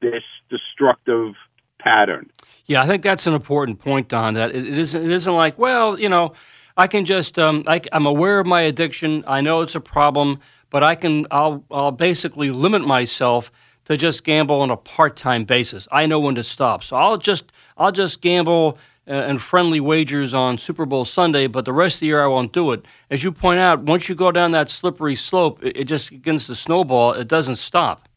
this 0.00 0.22
destructive 0.48 1.34
pattern. 1.82 2.30
Yeah, 2.66 2.82
I 2.82 2.86
think 2.86 3.02
that's 3.02 3.26
an 3.26 3.34
important 3.34 3.80
point, 3.80 4.08
Don. 4.08 4.34
That 4.34 4.54
it 4.54 4.66
isn't 4.66 5.04
it 5.04 5.10
isn't 5.10 5.34
like 5.34 5.58
well, 5.58 5.98
you 5.98 6.08
know, 6.08 6.34
I 6.76 6.86
can 6.86 7.04
just 7.04 7.38
um, 7.38 7.64
I, 7.66 7.80
I'm 7.92 8.06
aware 8.06 8.40
of 8.40 8.46
my 8.46 8.62
addiction. 8.62 9.24
I 9.26 9.40
know 9.40 9.60
it's 9.62 9.74
a 9.74 9.80
problem, 9.80 10.40
but 10.70 10.82
I 10.82 10.94
can 10.94 11.26
I'll 11.30 11.64
I'll 11.70 11.90
basically 11.90 12.50
limit 12.50 12.86
myself 12.86 13.50
to 13.86 13.96
just 13.96 14.22
gamble 14.24 14.60
on 14.60 14.70
a 14.70 14.76
part 14.76 15.16
time 15.16 15.44
basis. 15.44 15.88
I 15.90 16.06
know 16.06 16.20
when 16.20 16.36
to 16.36 16.44
stop, 16.44 16.84
so 16.84 16.96
I'll 16.96 17.18
just 17.18 17.52
I'll 17.76 17.92
just 17.92 18.20
gamble 18.20 18.78
uh, 19.08 19.14
and 19.14 19.42
friendly 19.42 19.80
wagers 19.80 20.32
on 20.32 20.56
Super 20.56 20.86
Bowl 20.86 21.04
Sunday, 21.04 21.48
but 21.48 21.64
the 21.64 21.72
rest 21.72 21.96
of 21.96 22.00
the 22.00 22.06
year 22.06 22.22
I 22.22 22.28
won't 22.28 22.52
do 22.52 22.70
it. 22.70 22.84
As 23.10 23.24
you 23.24 23.32
point 23.32 23.58
out, 23.58 23.82
once 23.82 24.08
you 24.08 24.14
go 24.14 24.30
down 24.30 24.52
that 24.52 24.70
slippery 24.70 25.16
slope, 25.16 25.64
it, 25.64 25.76
it 25.76 25.84
just 25.84 26.10
begins 26.10 26.46
to 26.46 26.54
snowball. 26.54 27.14
It 27.14 27.26
doesn't 27.26 27.56
stop. 27.56 28.08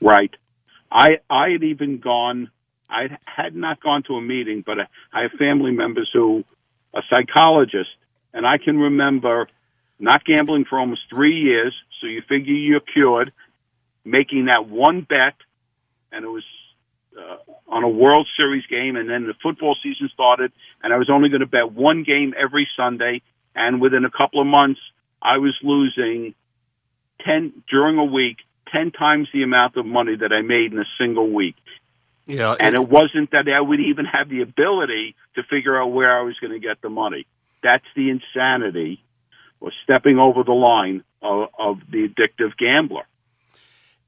Right. 0.00 0.34
I 0.90 1.20
I 1.30 1.50
had 1.50 1.62
even 1.62 1.98
gone 1.98 2.50
I 2.88 3.18
had 3.24 3.54
not 3.54 3.82
gone 3.82 4.02
to 4.04 4.14
a 4.14 4.22
meeting, 4.22 4.62
but 4.64 4.78
I 5.12 5.22
have 5.22 5.32
family 5.38 5.72
members 5.72 6.10
who 6.12 6.44
a 6.94 7.00
psychologist, 7.10 7.90
and 8.32 8.46
I 8.46 8.58
can 8.58 8.78
remember 8.78 9.48
not 9.98 10.24
gambling 10.24 10.64
for 10.68 10.78
almost 10.78 11.02
three 11.10 11.40
years. 11.40 11.74
So 12.00 12.06
you 12.06 12.22
figure 12.28 12.54
you're 12.54 12.80
cured, 12.80 13.32
making 14.04 14.46
that 14.46 14.68
one 14.68 15.02
bet, 15.02 15.34
and 16.12 16.24
it 16.24 16.28
was 16.28 16.44
uh, 17.18 17.36
on 17.68 17.82
a 17.82 17.88
World 17.88 18.28
Series 18.36 18.64
game, 18.66 18.96
and 18.96 19.08
then 19.08 19.26
the 19.26 19.34
football 19.42 19.76
season 19.82 20.08
started, 20.12 20.52
and 20.82 20.92
I 20.92 20.96
was 20.96 21.10
only 21.10 21.28
going 21.28 21.40
to 21.40 21.46
bet 21.46 21.72
one 21.72 22.02
game 22.02 22.34
every 22.38 22.68
Sunday, 22.76 23.22
And 23.54 23.80
within 23.80 24.04
a 24.04 24.10
couple 24.10 24.40
of 24.40 24.46
months, 24.46 24.80
I 25.22 25.38
was 25.38 25.54
losing 25.62 26.34
10 27.24 27.62
during 27.70 27.98
a 27.98 28.04
week, 28.04 28.38
10 28.70 28.90
times 28.92 29.28
the 29.32 29.42
amount 29.42 29.76
of 29.76 29.86
money 29.86 30.16
that 30.16 30.32
I 30.32 30.42
made 30.42 30.72
in 30.72 30.78
a 30.78 30.84
single 30.98 31.30
week. 31.30 31.56
Yeah. 32.26 32.56
And 32.58 32.74
it 32.74 32.88
wasn't 32.88 33.30
that 33.30 33.48
I 33.48 33.60
would 33.60 33.80
even 33.80 34.04
have 34.04 34.28
the 34.28 34.42
ability 34.42 35.14
to 35.36 35.42
figure 35.44 35.80
out 35.80 35.88
where 35.88 36.18
I 36.18 36.22
was 36.22 36.34
going 36.40 36.52
to 36.52 36.58
get 36.58 36.82
the 36.82 36.88
money. 36.88 37.26
That's 37.62 37.84
the 37.94 38.10
insanity 38.10 39.02
or 39.60 39.70
stepping 39.84 40.18
over 40.18 40.42
the 40.42 40.52
line 40.52 41.04
of, 41.22 41.48
of 41.58 41.78
the 41.90 42.08
addictive 42.08 42.56
gambler. 42.58 43.04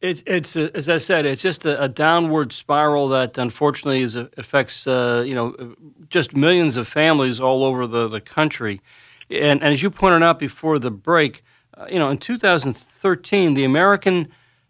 It's 0.01 0.23
it's 0.27 0.55
as 0.55 0.89
I 0.89 0.99
said, 0.99 1.27
it's 1.27 1.43
just 1.43 1.65
a, 1.65 1.83
a 1.83 1.89
downward 1.89 2.53
spiral 2.53 3.09
that 3.09 3.37
unfortunately 3.37 4.03
is, 4.03 4.15
affects 4.15 4.87
uh, 4.87 5.25
you 5.27 5.35
know 5.35 5.75
just 6.09 6.37
millions 6.37 6.77
of 6.77 6.87
families 6.87 7.41
all 7.41 7.65
over 7.65 7.85
the, 7.85 8.07
the 8.07 8.21
country, 8.21 8.81
and, 9.29 9.61
and 9.61 9.75
as 9.75 9.83
you 9.83 9.91
pointed 9.91 10.23
out 10.23 10.39
before 10.39 10.79
the 10.79 10.93
break, 10.93 11.43
uh, 11.77 11.87
you 11.91 11.99
know 11.99 12.11
in 12.11 12.19
2013 12.19 13.55
the 13.55 13.65
American 13.65 14.29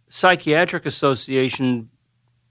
Psychiatric 0.09 0.87
Association 0.87 1.91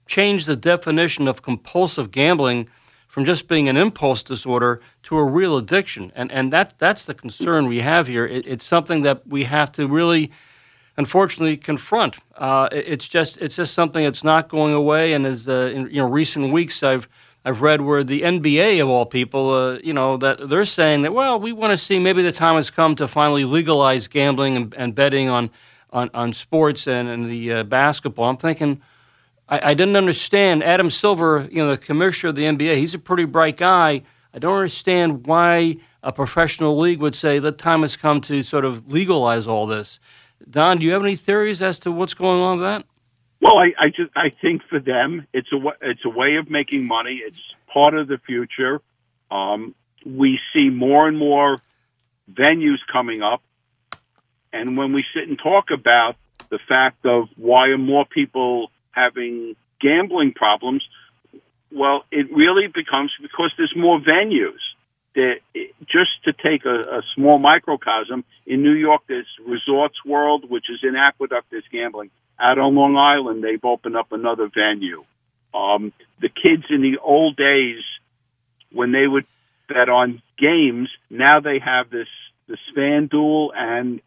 changed 0.08 0.46
the 0.46 0.56
definition 0.56 1.28
of 1.28 1.42
compulsive 1.42 2.10
gambling 2.10 2.68
from 3.06 3.24
just 3.24 3.46
being 3.46 3.68
an 3.68 3.76
impulse 3.76 4.22
disorder 4.22 4.80
to 5.02 5.16
a 5.16 5.24
real 5.24 5.56
addiction, 5.56 6.12
and 6.16 6.32
and 6.32 6.52
that 6.52 6.74
that's 6.78 7.04
the 7.04 7.14
concern 7.14 7.66
we 7.66 7.80
have 7.80 8.08
here. 8.08 8.26
It, 8.26 8.46
it's 8.46 8.64
something 8.64 9.02
that 9.02 9.26
we 9.26 9.44
have 9.44 9.70
to 9.72 9.86
really 9.86 10.30
unfortunately 10.96 11.56
confront. 11.56 12.16
Uh, 12.36 12.68
it's 12.72 13.08
just 13.08 13.38
it's 13.38 13.56
just 13.56 13.72
something 13.72 14.04
that's 14.04 14.24
not 14.24 14.48
going 14.48 14.74
away. 14.74 15.12
And 15.14 15.24
as 15.24 15.48
uh, 15.48 15.72
in 15.74 15.88
you 15.90 16.02
know 16.02 16.08
recent 16.08 16.52
weeks, 16.52 16.82
I've 16.82 17.08
I've 17.44 17.62
read 17.62 17.80
where 17.80 18.04
the 18.04 18.22
NBA 18.22 18.82
of 18.82 18.88
all 18.90 19.06
people, 19.06 19.54
uh, 19.54 19.78
you 19.82 19.94
know, 19.94 20.16
that 20.18 20.48
they're 20.50 20.66
saying 20.66 21.02
that 21.02 21.14
well, 21.14 21.40
we 21.40 21.52
want 21.52 21.72
to 21.72 21.78
see 21.78 21.98
maybe 21.98 22.22
the 22.22 22.32
time 22.32 22.56
has 22.56 22.68
come 22.68 22.94
to 22.96 23.08
finally 23.08 23.44
legalize 23.44 24.08
gambling 24.08 24.56
and, 24.56 24.74
and 24.74 24.94
betting 24.94 25.28
on, 25.30 25.50
on 25.90 26.10
on 26.12 26.34
sports 26.34 26.86
and, 26.86 27.08
and 27.08 27.30
the 27.30 27.52
uh, 27.52 27.62
basketball. 27.62 28.28
I'm 28.28 28.36
thinking. 28.36 28.82
I, 29.48 29.70
I 29.70 29.74
didn't 29.74 29.96
understand 29.96 30.62
Adam 30.62 30.90
Silver, 30.90 31.48
you 31.50 31.62
know, 31.62 31.70
the 31.70 31.78
commissioner 31.78 32.30
of 32.30 32.36
the 32.36 32.44
NBA. 32.44 32.76
He's 32.76 32.94
a 32.94 32.98
pretty 32.98 33.24
bright 33.24 33.56
guy. 33.56 34.02
I 34.32 34.38
don't 34.38 34.54
understand 34.54 35.26
why 35.26 35.78
a 36.02 36.12
professional 36.12 36.78
league 36.78 37.00
would 37.00 37.16
say 37.16 37.38
the 37.38 37.52
time 37.52 37.80
has 37.80 37.96
come 37.96 38.20
to 38.22 38.42
sort 38.42 38.64
of 38.64 38.90
legalize 38.90 39.46
all 39.46 39.66
this. 39.66 39.98
Don, 40.48 40.78
do 40.78 40.86
you 40.86 40.92
have 40.92 41.02
any 41.02 41.16
theories 41.16 41.60
as 41.60 41.78
to 41.80 41.90
what's 41.90 42.14
going 42.14 42.40
on 42.40 42.58
with 42.58 42.66
that? 42.66 42.84
Well, 43.40 43.58
I, 43.58 43.72
I 43.78 43.88
just 43.88 44.10
I 44.16 44.30
think 44.40 44.62
for 44.68 44.80
them 44.80 45.26
it's 45.32 45.48
a 45.52 45.58
it's 45.80 46.04
a 46.04 46.08
way 46.08 46.36
of 46.36 46.50
making 46.50 46.86
money. 46.86 47.20
It's 47.24 47.38
part 47.72 47.94
of 47.94 48.08
the 48.08 48.18
future. 48.18 48.80
Um, 49.30 49.74
we 50.04 50.40
see 50.52 50.70
more 50.70 51.06
and 51.06 51.16
more 51.16 51.58
venues 52.32 52.78
coming 52.90 53.22
up, 53.22 53.42
and 54.52 54.76
when 54.76 54.92
we 54.92 55.04
sit 55.14 55.28
and 55.28 55.38
talk 55.38 55.70
about 55.70 56.16
the 56.50 56.58
fact 56.68 57.04
of 57.06 57.28
why 57.36 57.68
are 57.68 57.78
more 57.78 58.06
people 58.06 58.70
having 58.98 59.56
gambling 59.80 60.32
problems, 60.34 60.82
well, 61.70 62.04
it 62.10 62.26
really 62.32 62.66
becomes 62.66 63.12
because 63.20 63.52
there's 63.56 63.74
more 63.76 64.00
venues 64.00 64.60
that 65.14 65.36
just 65.86 66.10
to 66.24 66.32
take 66.32 66.64
a, 66.64 66.98
a 66.98 67.02
small 67.14 67.38
microcosm 67.38 68.24
in 68.46 68.62
New 68.62 68.72
York, 68.72 69.02
there's 69.08 69.26
Resorts 69.46 69.96
World, 70.04 70.48
which 70.48 70.66
is 70.70 70.80
in 70.82 70.96
Aqueduct, 70.96 71.46
there's 71.50 71.64
gambling. 71.72 72.10
Out 72.40 72.58
on 72.58 72.74
Long 72.76 72.96
Island, 72.96 73.42
they've 73.42 73.64
opened 73.64 73.96
up 73.96 74.12
another 74.12 74.48
venue. 74.48 75.04
Um, 75.52 75.92
the 76.20 76.28
kids 76.28 76.64
in 76.70 76.82
the 76.82 76.98
old 77.02 77.36
days, 77.36 77.82
when 78.70 78.92
they 78.92 79.06
would 79.06 79.26
bet 79.68 79.88
on 79.88 80.22
games, 80.38 80.88
now 81.10 81.40
they 81.40 81.58
have 81.58 81.90
this 81.90 82.08
this 82.46 82.60
FanDuel 82.76 83.50
and 83.54 84.00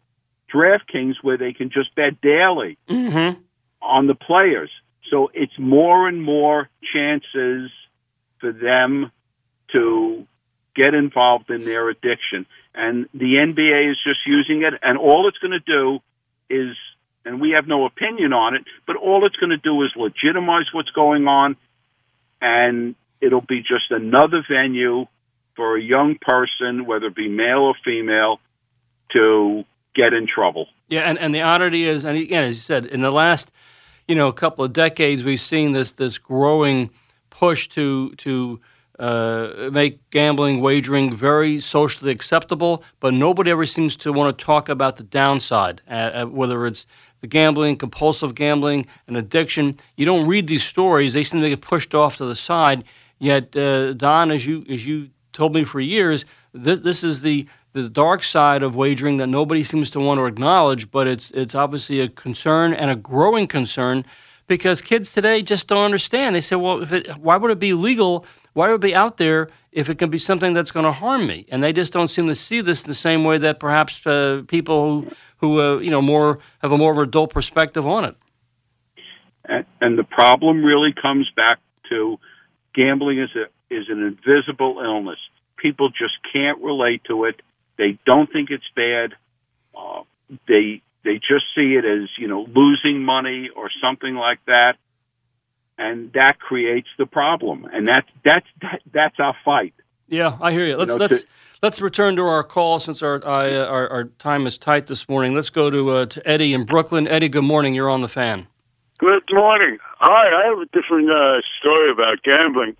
DraftKings 0.52 1.14
where 1.22 1.38
they 1.38 1.52
can 1.52 1.70
just 1.70 1.94
bet 1.94 2.20
daily 2.20 2.78
mm-hmm. 2.88 3.40
on 3.80 4.06
the 4.06 4.14
players. 4.14 4.70
So 5.10 5.30
it's 5.34 5.58
more 5.58 6.08
and 6.08 6.22
more 6.22 6.68
chances 6.92 7.70
for 8.40 8.52
them 8.52 9.10
to 9.72 10.26
get 10.74 10.94
involved 10.94 11.50
in 11.50 11.64
their 11.64 11.88
addiction. 11.88 12.46
And 12.74 13.06
the 13.12 13.34
NBA 13.36 13.90
is 13.90 13.98
just 14.06 14.20
using 14.26 14.62
it, 14.62 14.74
and 14.82 14.96
all 14.96 15.28
it's 15.28 15.38
going 15.38 15.52
to 15.52 15.60
do 15.60 16.00
is, 16.48 16.76
and 17.24 17.40
we 17.40 17.50
have 17.50 17.66
no 17.66 17.84
opinion 17.84 18.32
on 18.32 18.54
it, 18.54 18.62
but 18.86 18.96
all 18.96 19.26
it's 19.26 19.36
going 19.36 19.50
to 19.50 19.58
do 19.58 19.82
is 19.82 19.90
legitimize 19.96 20.66
what's 20.72 20.90
going 20.90 21.26
on, 21.26 21.56
and 22.40 22.94
it'll 23.20 23.42
be 23.42 23.60
just 23.60 23.90
another 23.90 24.42
venue 24.48 25.06
for 25.54 25.76
a 25.76 25.82
young 25.82 26.16
person, 26.20 26.86
whether 26.86 27.06
it 27.06 27.14
be 27.14 27.28
male 27.28 27.58
or 27.58 27.74
female, 27.84 28.40
to 29.12 29.64
get 29.94 30.14
in 30.14 30.26
trouble. 30.26 30.66
Yeah, 30.88 31.02
and, 31.02 31.18
and 31.18 31.34
the 31.34 31.42
oddity 31.42 31.84
is, 31.84 32.04
and 32.04 32.16
again, 32.18 32.44
as 32.44 32.54
you 32.54 32.60
said, 32.60 32.86
in 32.86 33.02
the 33.02 33.12
last, 33.12 33.52
you 34.08 34.14
know, 34.14 34.28
a 34.28 34.32
couple 34.32 34.64
of 34.64 34.72
decades, 34.72 35.24
we've 35.24 35.40
seen 35.40 35.72
this 35.72 35.92
this 35.92 36.18
growing 36.18 36.90
push 37.30 37.68
to 37.68 38.14
to 38.16 38.60
uh, 38.98 39.70
make 39.72 39.98
gambling, 40.10 40.60
wagering 40.60 41.14
very 41.14 41.60
socially 41.60 42.10
acceptable, 42.10 42.84
but 43.00 43.14
nobody 43.14 43.50
ever 43.50 43.66
seems 43.66 43.96
to 43.96 44.12
want 44.12 44.36
to 44.36 44.44
talk 44.44 44.68
about 44.68 44.96
the 44.96 45.02
downside, 45.02 45.80
uh, 45.88 45.92
uh, 45.92 46.26
whether 46.26 46.66
it's 46.66 46.86
the 47.20 47.26
gambling, 47.26 47.76
compulsive 47.76 48.34
gambling, 48.34 48.84
an 49.06 49.16
addiction. 49.16 49.78
You 49.96 50.04
don't 50.04 50.26
read 50.26 50.46
these 50.46 50.64
stories; 50.64 51.14
they 51.14 51.22
seem 51.22 51.40
to 51.40 51.48
get 51.48 51.60
pushed 51.60 51.94
off 51.94 52.16
to 52.18 52.24
the 52.24 52.36
side. 52.36 52.84
Yet, 53.18 53.56
uh, 53.56 53.92
Don, 53.94 54.30
as 54.30 54.46
you 54.46 54.64
as 54.68 54.84
you 54.84 55.10
told 55.32 55.54
me 55.54 55.64
for 55.64 55.80
years, 55.80 56.24
this 56.52 56.80
this 56.80 57.02
is 57.02 57.22
the 57.22 57.46
the 57.72 57.88
dark 57.88 58.22
side 58.22 58.62
of 58.62 58.76
wagering 58.76 59.16
that 59.16 59.28
nobody 59.28 59.64
seems 59.64 59.90
to 59.90 60.00
want 60.00 60.18
to 60.18 60.26
acknowledge, 60.26 60.90
but 60.90 61.06
it's 61.06 61.30
it's 61.32 61.54
obviously 61.54 62.00
a 62.00 62.08
concern 62.08 62.74
and 62.74 62.90
a 62.90 62.96
growing 62.96 63.46
concern 63.46 64.04
because 64.46 64.80
kids 64.80 65.12
today 65.12 65.42
just 65.42 65.68
don't 65.68 65.84
understand. 65.84 66.36
They 66.36 66.40
say, 66.40 66.56
"Well, 66.56 66.92
it, 66.92 67.16
why 67.18 67.36
would 67.36 67.50
it 67.50 67.58
be 67.58 67.72
legal?" 67.72 68.26
Why 68.54 68.68
would 68.68 68.76
it 68.76 68.80
be 68.80 68.94
out 68.94 69.16
there 69.16 69.48
if 69.70 69.88
it 69.88 69.98
can 69.98 70.10
be 70.10 70.18
something 70.18 70.52
that's 70.52 70.70
going 70.70 70.84
to 70.84 70.92
harm 70.92 71.26
me? 71.26 71.46
And 71.50 71.62
they 71.62 71.72
just 71.72 71.92
don't 71.92 72.08
seem 72.08 72.26
to 72.26 72.34
see 72.34 72.60
this 72.60 72.82
the 72.82 72.94
same 72.94 73.24
way 73.24 73.38
that 73.38 73.58
perhaps 73.58 74.06
uh, 74.06 74.42
people 74.46 75.02
who, 75.02 75.10
who 75.38 75.60
uh, 75.60 75.78
you 75.78 75.90
know, 75.90 76.02
more 76.02 76.38
have 76.60 76.72
a 76.72 76.78
more 76.78 76.92
of 76.92 76.98
an 76.98 77.04
adult 77.04 77.32
perspective 77.32 77.86
on 77.86 78.04
it. 78.04 78.16
And, 79.46 79.64
and 79.80 79.98
the 79.98 80.04
problem 80.04 80.64
really 80.64 80.92
comes 80.92 81.30
back 81.34 81.60
to 81.88 82.18
gambling 82.74 83.20
is 83.20 83.30
a 83.34 83.44
is 83.74 83.86
an 83.88 84.02
invisible 84.02 84.80
illness. 84.84 85.18
People 85.56 85.88
just 85.88 86.14
can't 86.30 86.60
relate 86.60 87.02
to 87.08 87.24
it. 87.24 87.40
They 87.82 87.98
don't 88.06 88.32
think 88.32 88.50
it's 88.50 88.70
bad. 88.76 89.14
Uh, 89.76 90.02
they 90.46 90.82
they 91.02 91.16
just 91.16 91.46
see 91.52 91.74
it 91.74 91.84
as 91.84 92.08
you 92.16 92.28
know 92.28 92.46
losing 92.54 93.02
money 93.02 93.50
or 93.56 93.70
something 93.82 94.14
like 94.14 94.38
that 94.46 94.76
and 95.78 96.12
that 96.12 96.38
creates 96.38 96.88
the 96.96 97.06
problem. 97.06 97.66
And 97.72 97.86
that's 97.86 98.08
that's 98.24 98.46
that, 98.60 98.82
that's 98.92 99.16
our 99.18 99.34
fight. 99.44 99.74
Yeah, 100.08 100.38
I 100.40 100.52
hear 100.52 100.64
you. 100.66 100.76
Let's 100.76 100.92
you 100.92 100.98
know, 100.98 101.04
let's 101.04 101.22
to, 101.22 101.28
let's 101.62 101.80
return 101.80 102.16
to 102.16 102.22
our 102.22 102.44
call 102.44 102.78
since 102.78 103.02
our, 103.02 103.24
uh, 103.24 103.66
our, 103.66 103.88
our 103.88 104.04
time 104.04 104.46
is 104.46 104.58
tight 104.58 104.86
this 104.86 105.08
morning. 105.08 105.34
Let's 105.34 105.50
go 105.50 105.70
to 105.70 105.90
uh, 105.90 106.06
to 106.06 106.28
Eddie 106.28 106.54
in 106.54 106.64
Brooklyn. 106.64 107.08
Eddie, 107.08 107.28
good 107.28 107.44
morning. 107.44 107.74
You're 107.74 107.90
on 107.90 108.00
the 108.00 108.08
fan. 108.08 108.46
Good 108.98 109.24
morning. 109.32 109.78
Hi, 109.98 110.44
I 110.44 110.48
have 110.48 110.58
a 110.58 110.66
different 110.66 111.10
uh, 111.10 111.40
story 111.58 111.90
about 111.90 112.22
gambling. 112.22 112.76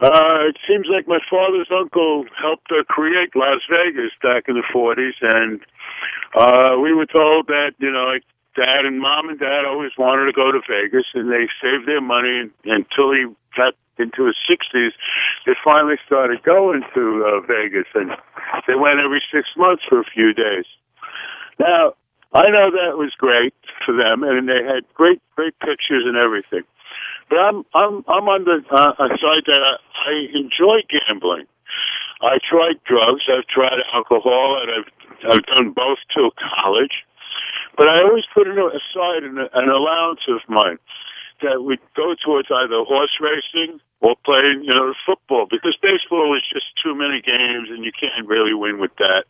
Uh, 0.00 0.48
it 0.48 0.56
seems 0.66 0.86
like 0.88 1.06
my 1.06 1.20
father's 1.28 1.68
uncle 1.68 2.24
helped 2.40 2.72
uh, 2.72 2.82
create 2.88 3.36
Las 3.36 3.60
Vegas 3.68 4.12
back 4.22 4.48
in 4.48 4.56
the 4.56 4.64
40s, 4.72 5.20
and 5.20 5.60
uh, 6.32 6.80
we 6.80 6.94
were 6.94 7.04
told 7.04 7.48
that, 7.48 7.76
you 7.78 7.92
know, 7.92 8.08
like 8.08 8.24
dad 8.56 8.88
and 8.88 8.98
mom 8.98 9.28
and 9.28 9.38
dad 9.38 9.68
always 9.68 9.92
wanted 9.98 10.24
to 10.24 10.32
go 10.32 10.50
to 10.50 10.60
Vegas, 10.64 11.04
and 11.12 11.30
they 11.30 11.52
saved 11.60 11.86
their 11.86 12.00
money 12.00 12.48
until 12.64 13.12
he 13.12 13.28
got 13.54 13.76
into 13.98 14.24
his 14.24 14.36
60s. 14.48 14.96
They 15.44 15.52
finally 15.62 16.00
started 16.06 16.42
going 16.42 16.80
to 16.94 17.04
uh, 17.28 17.40
Vegas, 17.44 17.86
and 17.94 18.16
they 18.66 18.74
went 18.74 19.04
every 19.04 19.20
six 19.28 19.48
months 19.56 19.84
for 19.86 20.00
a 20.00 20.04
few 20.04 20.32
days. 20.32 20.64
Now, 21.58 21.92
I 22.32 22.48
know 22.48 22.72
that 22.72 22.96
was 22.96 23.12
great 23.18 23.52
for 23.84 23.92
them, 23.92 24.22
and 24.22 24.48
they 24.48 24.64
had 24.64 24.88
great, 24.94 25.20
great 25.36 25.58
pictures 25.60 26.08
and 26.08 26.16
everything. 26.16 26.64
But 27.30 27.38
I'm, 27.38 27.62
I'm, 27.72 28.02
I'm 28.10 28.26
on 28.26 28.42
the 28.42 28.58
uh, 28.74 28.92
side 28.98 29.46
that 29.46 29.62
I, 29.62 29.74
I 29.78 30.12
enjoy 30.34 30.82
gambling. 30.90 31.46
I 32.20 32.42
tried 32.42 32.82
drugs. 32.84 33.22
I've 33.30 33.46
tried 33.46 33.78
alcohol, 33.94 34.60
and 34.60 34.68
I've, 34.74 34.90
I've 35.30 35.46
done 35.46 35.70
both 35.70 36.02
till 36.12 36.34
college. 36.36 37.06
But 37.78 37.88
I 37.88 38.02
always 38.02 38.26
put 38.34 38.50
aside 38.50 39.22
an, 39.22 39.38
an 39.38 39.68
allowance 39.70 40.20
of 40.28 40.42
mine 40.48 40.82
that 41.40 41.62
would 41.62 41.80
go 41.96 42.12
towards 42.18 42.48
either 42.50 42.84
horse 42.84 43.16
racing 43.22 43.80
or 44.00 44.16
playing, 44.24 44.64
you 44.64 44.74
know, 44.74 44.92
football 45.06 45.46
because 45.48 45.76
baseball 45.80 46.36
is 46.36 46.44
just 46.52 46.66
too 46.82 46.94
many 46.94 47.22
games 47.22 47.68
and 47.70 47.84
you 47.84 47.92
can't 47.92 48.26
really 48.28 48.52
win 48.52 48.80
with 48.80 48.92
that. 48.98 49.24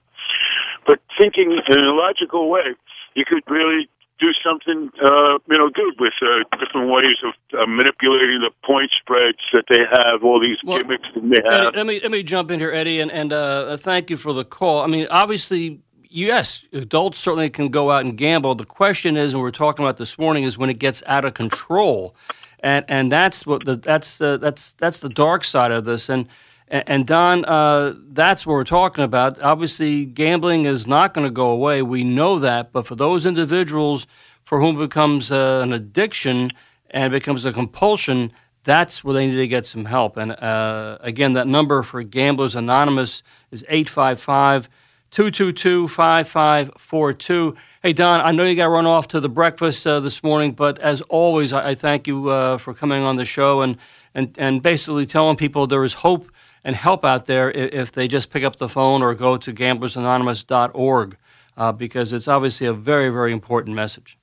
But 0.86 0.98
thinking 1.18 1.52
in 1.52 1.78
a 1.78 1.94
logical 1.94 2.48
way, 2.50 2.74
you 3.14 3.24
could 3.24 3.42
really 3.46 3.88
do 4.20 4.32
something, 4.44 4.90
uh, 5.02 5.38
you 5.50 5.58
know, 5.58 5.70
good 5.70 5.94
with 5.98 6.12
uh, 6.22 6.44
different 6.58 6.90
ways 6.90 7.16
of 7.24 7.34
uh, 7.58 7.66
manipulating 7.66 8.40
the 8.40 8.50
point 8.64 8.90
spreads 9.00 9.38
that 9.52 9.64
they 9.68 9.80
have, 9.90 10.22
all 10.22 10.40
these 10.40 10.58
well, 10.64 10.78
gimmicks 10.78 11.08
that 11.14 11.22
they 11.22 11.42
have. 11.50 11.68
Eddie, 11.68 11.76
let 11.76 11.86
me 11.86 12.00
let 12.00 12.10
me 12.10 12.22
jump 12.22 12.50
in 12.50 12.60
here, 12.60 12.70
Eddie, 12.70 13.00
and 13.00 13.10
and 13.10 13.32
uh, 13.32 13.76
thank 13.76 14.10
you 14.10 14.16
for 14.16 14.32
the 14.32 14.44
call. 14.44 14.82
I 14.82 14.86
mean, 14.86 15.06
obviously, 15.10 15.80
yes, 16.08 16.64
adults 16.72 17.18
certainly 17.18 17.50
can 17.50 17.68
go 17.68 17.90
out 17.90 18.04
and 18.04 18.16
gamble. 18.16 18.54
The 18.54 18.64
question 18.64 19.16
is, 19.16 19.32
and 19.32 19.42
we're 19.42 19.50
talking 19.50 19.84
about 19.84 19.96
this 19.96 20.18
morning, 20.18 20.44
is 20.44 20.58
when 20.58 20.70
it 20.70 20.78
gets 20.78 21.02
out 21.06 21.24
of 21.24 21.34
control, 21.34 22.14
and 22.60 22.84
and 22.88 23.10
that's 23.10 23.46
what 23.46 23.64
the 23.64 23.76
that's 23.76 24.20
uh, 24.20 24.36
that's 24.36 24.72
that's 24.72 25.00
the 25.00 25.08
dark 25.08 25.44
side 25.44 25.72
of 25.72 25.84
this, 25.84 26.08
and. 26.08 26.28
And 26.70 27.04
Don, 27.04 27.44
uh, 27.46 27.94
that's 28.12 28.46
what 28.46 28.52
we're 28.52 28.62
talking 28.62 29.02
about. 29.02 29.40
Obviously, 29.42 30.04
gambling 30.04 30.66
is 30.66 30.86
not 30.86 31.14
going 31.14 31.26
to 31.26 31.32
go 31.32 31.50
away. 31.50 31.82
We 31.82 32.04
know 32.04 32.38
that. 32.38 32.70
But 32.70 32.86
for 32.86 32.94
those 32.94 33.26
individuals 33.26 34.06
for 34.44 34.60
whom 34.60 34.76
it 34.76 34.84
becomes 34.86 35.32
uh, 35.32 35.60
an 35.64 35.72
addiction 35.72 36.52
and 36.90 37.10
becomes 37.10 37.44
a 37.44 37.52
compulsion, 37.52 38.32
that's 38.62 39.02
where 39.02 39.14
they 39.14 39.26
need 39.26 39.36
to 39.36 39.48
get 39.48 39.66
some 39.66 39.84
help. 39.84 40.16
And 40.16 40.30
uh, 40.30 40.98
again, 41.00 41.32
that 41.32 41.48
number 41.48 41.82
for 41.82 42.04
Gamblers 42.04 42.54
Anonymous 42.54 43.24
is 43.50 43.64
855 43.68 44.68
222 45.10 45.88
5542. 45.88 47.56
Hey, 47.82 47.92
Don, 47.92 48.20
I 48.20 48.30
know 48.30 48.44
you 48.44 48.54
got 48.54 48.64
to 48.64 48.70
run 48.70 48.86
off 48.86 49.08
to 49.08 49.18
the 49.18 49.28
breakfast 49.28 49.84
uh, 49.88 49.98
this 49.98 50.22
morning, 50.22 50.52
but 50.52 50.78
as 50.78 51.00
always, 51.02 51.52
I, 51.52 51.70
I 51.70 51.74
thank 51.74 52.06
you 52.06 52.28
uh, 52.28 52.58
for 52.58 52.74
coming 52.74 53.02
on 53.02 53.16
the 53.16 53.24
show 53.24 53.60
and, 53.60 53.76
and, 54.14 54.36
and 54.38 54.62
basically 54.62 55.06
telling 55.06 55.36
people 55.36 55.66
there 55.66 55.82
is 55.82 55.94
hope 55.94 56.30
and 56.64 56.76
help 56.76 57.04
out 57.04 57.26
there 57.26 57.50
if 57.50 57.92
they 57.92 58.08
just 58.08 58.30
pick 58.30 58.44
up 58.44 58.56
the 58.56 58.68
phone 58.68 59.02
or 59.02 59.14
go 59.14 59.36
to 59.36 59.52
gamblersanonymous.org 59.52 61.16
uh, 61.56 61.72
because 61.72 62.12
it's 62.12 62.28
obviously 62.28 62.66
a 62.66 62.72
very, 62.72 63.08
very 63.08 63.32
important 63.32 63.74
message. 63.74 64.18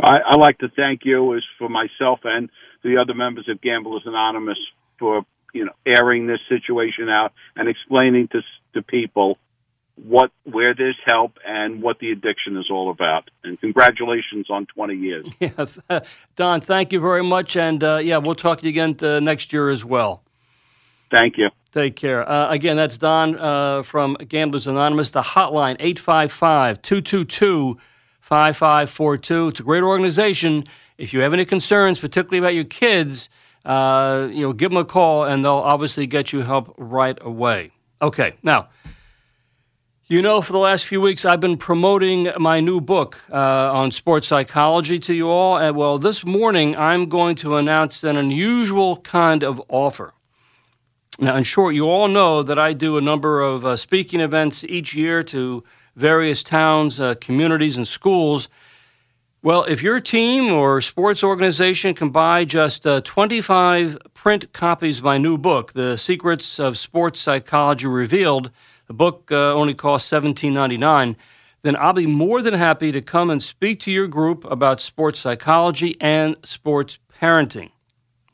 I, 0.00 0.18
I 0.26 0.36
like 0.36 0.58
to 0.58 0.68
thank 0.68 1.04
you 1.04 1.36
as 1.36 1.42
for 1.58 1.68
myself 1.68 2.20
and 2.24 2.50
the 2.82 2.98
other 2.98 3.14
members 3.14 3.48
of 3.48 3.60
Gamblers 3.60 4.02
Anonymous 4.04 4.58
for 4.98 5.24
you 5.52 5.64
know 5.64 5.72
airing 5.86 6.26
this 6.26 6.40
situation 6.48 7.08
out 7.08 7.32
and 7.56 7.68
explaining 7.68 8.28
to 8.28 8.42
to 8.74 8.82
people 8.82 9.38
what 9.96 10.32
where 10.42 10.74
there's 10.74 10.98
help 11.04 11.38
and 11.46 11.80
what 11.80 12.00
the 12.00 12.10
addiction 12.10 12.56
is 12.56 12.66
all 12.70 12.90
about. 12.90 13.30
And 13.44 13.60
congratulations 13.60 14.50
on 14.50 14.66
20 14.66 14.96
years. 14.96 15.26
Yeah, 15.40 16.00
Don, 16.36 16.60
thank 16.60 16.92
you 16.92 17.00
very 17.00 17.22
much, 17.22 17.56
and 17.56 17.82
uh, 17.84 17.98
yeah, 17.98 18.18
we'll 18.18 18.34
talk 18.34 18.58
to 18.60 18.64
you 18.64 18.70
again 18.70 18.96
uh, 19.02 19.20
next 19.20 19.52
year 19.52 19.68
as 19.68 19.84
well. 19.84 20.23
Thank 21.10 21.38
you. 21.38 21.50
Take 21.72 21.96
care. 21.96 22.28
Uh, 22.28 22.50
again, 22.50 22.76
that's 22.76 22.96
Don 22.96 23.36
uh, 23.36 23.82
from 23.82 24.14
Gamblers 24.14 24.66
Anonymous. 24.66 25.10
The 25.10 25.22
hotline, 25.22 25.76
855 25.80 26.80
222 26.82 27.78
5542. 28.20 29.48
It's 29.48 29.60
a 29.60 29.62
great 29.62 29.82
organization. 29.82 30.64
If 30.98 31.12
you 31.12 31.20
have 31.20 31.34
any 31.34 31.44
concerns, 31.44 31.98
particularly 31.98 32.38
about 32.38 32.54
your 32.54 32.64
kids, 32.64 33.28
uh, 33.64 34.28
you 34.30 34.42
know, 34.42 34.52
give 34.52 34.70
them 34.70 34.78
a 34.78 34.84
call 34.84 35.24
and 35.24 35.44
they'll 35.44 35.52
obviously 35.52 36.06
get 36.06 36.32
you 36.32 36.42
help 36.42 36.74
right 36.78 37.18
away. 37.20 37.72
Okay, 38.00 38.34
now, 38.42 38.68
you 40.06 40.20
know, 40.22 40.42
for 40.42 40.52
the 40.52 40.58
last 40.58 40.86
few 40.86 41.00
weeks, 41.00 41.24
I've 41.24 41.40
been 41.40 41.56
promoting 41.56 42.28
my 42.38 42.60
new 42.60 42.80
book 42.80 43.18
uh, 43.32 43.72
on 43.72 43.90
sports 43.90 44.26
psychology 44.26 44.98
to 45.00 45.14
you 45.14 45.28
all. 45.28 45.56
And 45.56 45.74
well, 45.74 45.98
this 45.98 46.24
morning, 46.24 46.76
I'm 46.76 47.08
going 47.08 47.36
to 47.36 47.56
announce 47.56 48.04
an 48.04 48.16
unusual 48.16 48.98
kind 48.98 49.42
of 49.42 49.60
offer. 49.68 50.12
Now, 51.18 51.36
in 51.36 51.44
short, 51.44 51.74
you 51.74 51.88
all 51.88 52.08
know 52.08 52.42
that 52.42 52.58
I 52.58 52.72
do 52.72 52.96
a 52.96 53.00
number 53.00 53.40
of 53.40 53.64
uh, 53.64 53.76
speaking 53.76 54.20
events 54.20 54.64
each 54.64 54.94
year 54.94 55.22
to 55.24 55.62
various 55.94 56.42
towns, 56.42 57.00
uh, 57.00 57.14
communities, 57.20 57.76
and 57.76 57.86
schools. 57.86 58.48
Well, 59.40 59.62
if 59.64 59.80
your 59.80 60.00
team 60.00 60.52
or 60.52 60.80
sports 60.80 61.22
organization 61.22 61.94
can 61.94 62.10
buy 62.10 62.44
just 62.44 62.84
uh, 62.84 63.00
25 63.02 63.98
print 64.14 64.52
copies 64.52 64.98
of 64.98 65.04
my 65.04 65.18
new 65.18 65.38
book, 65.38 65.74
The 65.74 65.96
Secrets 65.96 66.58
of 66.58 66.78
Sports 66.78 67.20
Psychology 67.20 67.86
Revealed, 67.86 68.50
the 68.88 68.94
book 68.94 69.30
uh, 69.30 69.54
only 69.54 69.74
costs 69.74 70.10
$17.99, 70.10 71.14
then 71.62 71.76
I'll 71.76 71.92
be 71.92 72.06
more 72.06 72.42
than 72.42 72.54
happy 72.54 72.90
to 72.90 73.00
come 73.00 73.30
and 73.30 73.42
speak 73.42 73.80
to 73.80 73.92
your 73.92 74.08
group 74.08 74.44
about 74.50 74.80
sports 74.80 75.20
psychology 75.20 75.96
and 76.00 76.36
sports 76.42 76.98
parenting. 77.20 77.70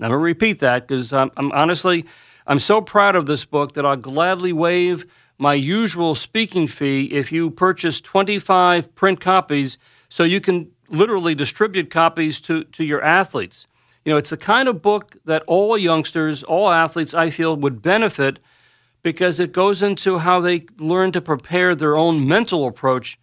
I'm 0.00 0.08
going 0.08 0.10
to 0.12 0.16
repeat 0.16 0.60
that 0.60 0.88
because 0.88 1.12
I'm, 1.12 1.30
I'm 1.36 1.52
honestly 1.52 2.06
I'm 2.50 2.58
so 2.58 2.80
proud 2.80 3.14
of 3.14 3.26
this 3.26 3.44
book 3.44 3.74
that 3.74 3.86
I'll 3.86 3.94
gladly 3.94 4.52
waive 4.52 5.06
my 5.38 5.54
usual 5.54 6.16
speaking 6.16 6.66
fee 6.66 7.04
if 7.04 7.30
you 7.30 7.48
purchase 7.48 8.00
25 8.00 8.92
print 8.96 9.20
copies 9.20 9.78
so 10.08 10.24
you 10.24 10.40
can 10.40 10.72
literally 10.88 11.36
distribute 11.36 11.90
copies 11.90 12.40
to, 12.40 12.64
to 12.64 12.84
your 12.84 13.04
athletes. 13.04 13.68
You 14.04 14.10
know, 14.10 14.16
it's 14.16 14.30
the 14.30 14.36
kind 14.36 14.66
of 14.66 14.82
book 14.82 15.16
that 15.26 15.44
all 15.46 15.78
youngsters, 15.78 16.42
all 16.42 16.68
athletes, 16.68 17.14
I 17.14 17.30
feel, 17.30 17.54
would 17.54 17.82
benefit 17.82 18.40
because 19.04 19.38
it 19.38 19.52
goes 19.52 19.80
into 19.80 20.18
how 20.18 20.40
they 20.40 20.66
learn 20.80 21.12
to 21.12 21.20
prepare 21.20 21.76
their 21.76 21.96
own 21.96 22.26
mental 22.26 22.66
approach 22.66 23.16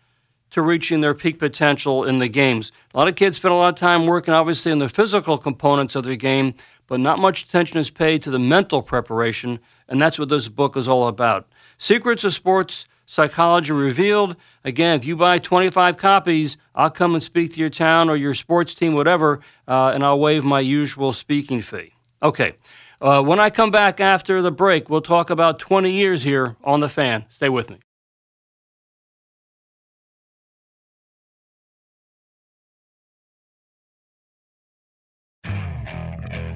to 0.52 0.62
reaching 0.62 1.02
their 1.02 1.14
peak 1.14 1.38
potential 1.38 2.06
in 2.06 2.20
the 2.20 2.30
games. 2.30 2.72
A 2.94 2.98
lot 2.98 3.10
of 3.10 3.18
kids 3.18 3.36
spend 3.36 3.54
a 3.54 3.58
lot 3.58 3.74
of 3.74 3.76
time 3.76 4.06
working, 4.06 4.34
obviously, 4.34 4.72
on 4.72 4.78
the 4.78 4.88
physical 4.88 5.38
components 5.38 5.98
of 5.98 6.06
their 6.06 6.16
game, 6.16 6.54
but 6.88 7.00
not 7.00 7.20
much 7.20 7.44
attention 7.44 7.78
is 7.78 7.90
paid 7.90 8.22
to 8.24 8.32
the 8.32 8.40
mental 8.40 8.82
preparation, 8.82 9.60
and 9.88 10.02
that's 10.02 10.18
what 10.18 10.30
this 10.30 10.48
book 10.48 10.76
is 10.76 10.88
all 10.88 11.08
about. 11.08 11.48
Secrets 11.78 12.24
of 12.24 12.34
Sports 12.34 12.88
Psychology 13.06 13.72
Revealed. 13.72 14.36
Again, 14.64 14.98
if 15.00 15.06
you 15.06 15.16
buy 15.16 15.40
25 15.40 15.98
copies, 15.98 16.58
I'll 16.76 16.90
come 16.90 17.14
and 17.14 17.24
speak 17.24 17.54
to 17.54 17.60
your 17.60 17.70
town 17.70 18.10
or 18.10 18.18
your 18.18 18.34
sports 18.34 18.74
team, 18.74 18.94
whatever, 18.94 19.40
uh, 19.68 19.92
and 19.94 20.04
I'll 20.04 20.20
waive 20.20 20.44
my 20.44 20.60
usual 20.60 21.14
speaking 21.14 21.62
fee. 21.62 21.94
Okay. 22.22 22.56
Uh, 23.00 23.22
when 23.22 23.40
I 23.40 23.50
come 23.50 23.72
back 23.72 24.00
after 24.00 24.42
the 24.42 24.52
break, 24.52 24.90
we'll 24.90 25.02
talk 25.02 25.30
about 25.30 25.60
20 25.60 25.94
years 25.94 26.24
here 26.24 26.58
on 26.64 26.80
The 26.80 26.90
Fan. 26.90 27.26
Stay 27.30 27.48
with 27.48 27.70
me. 27.70 27.78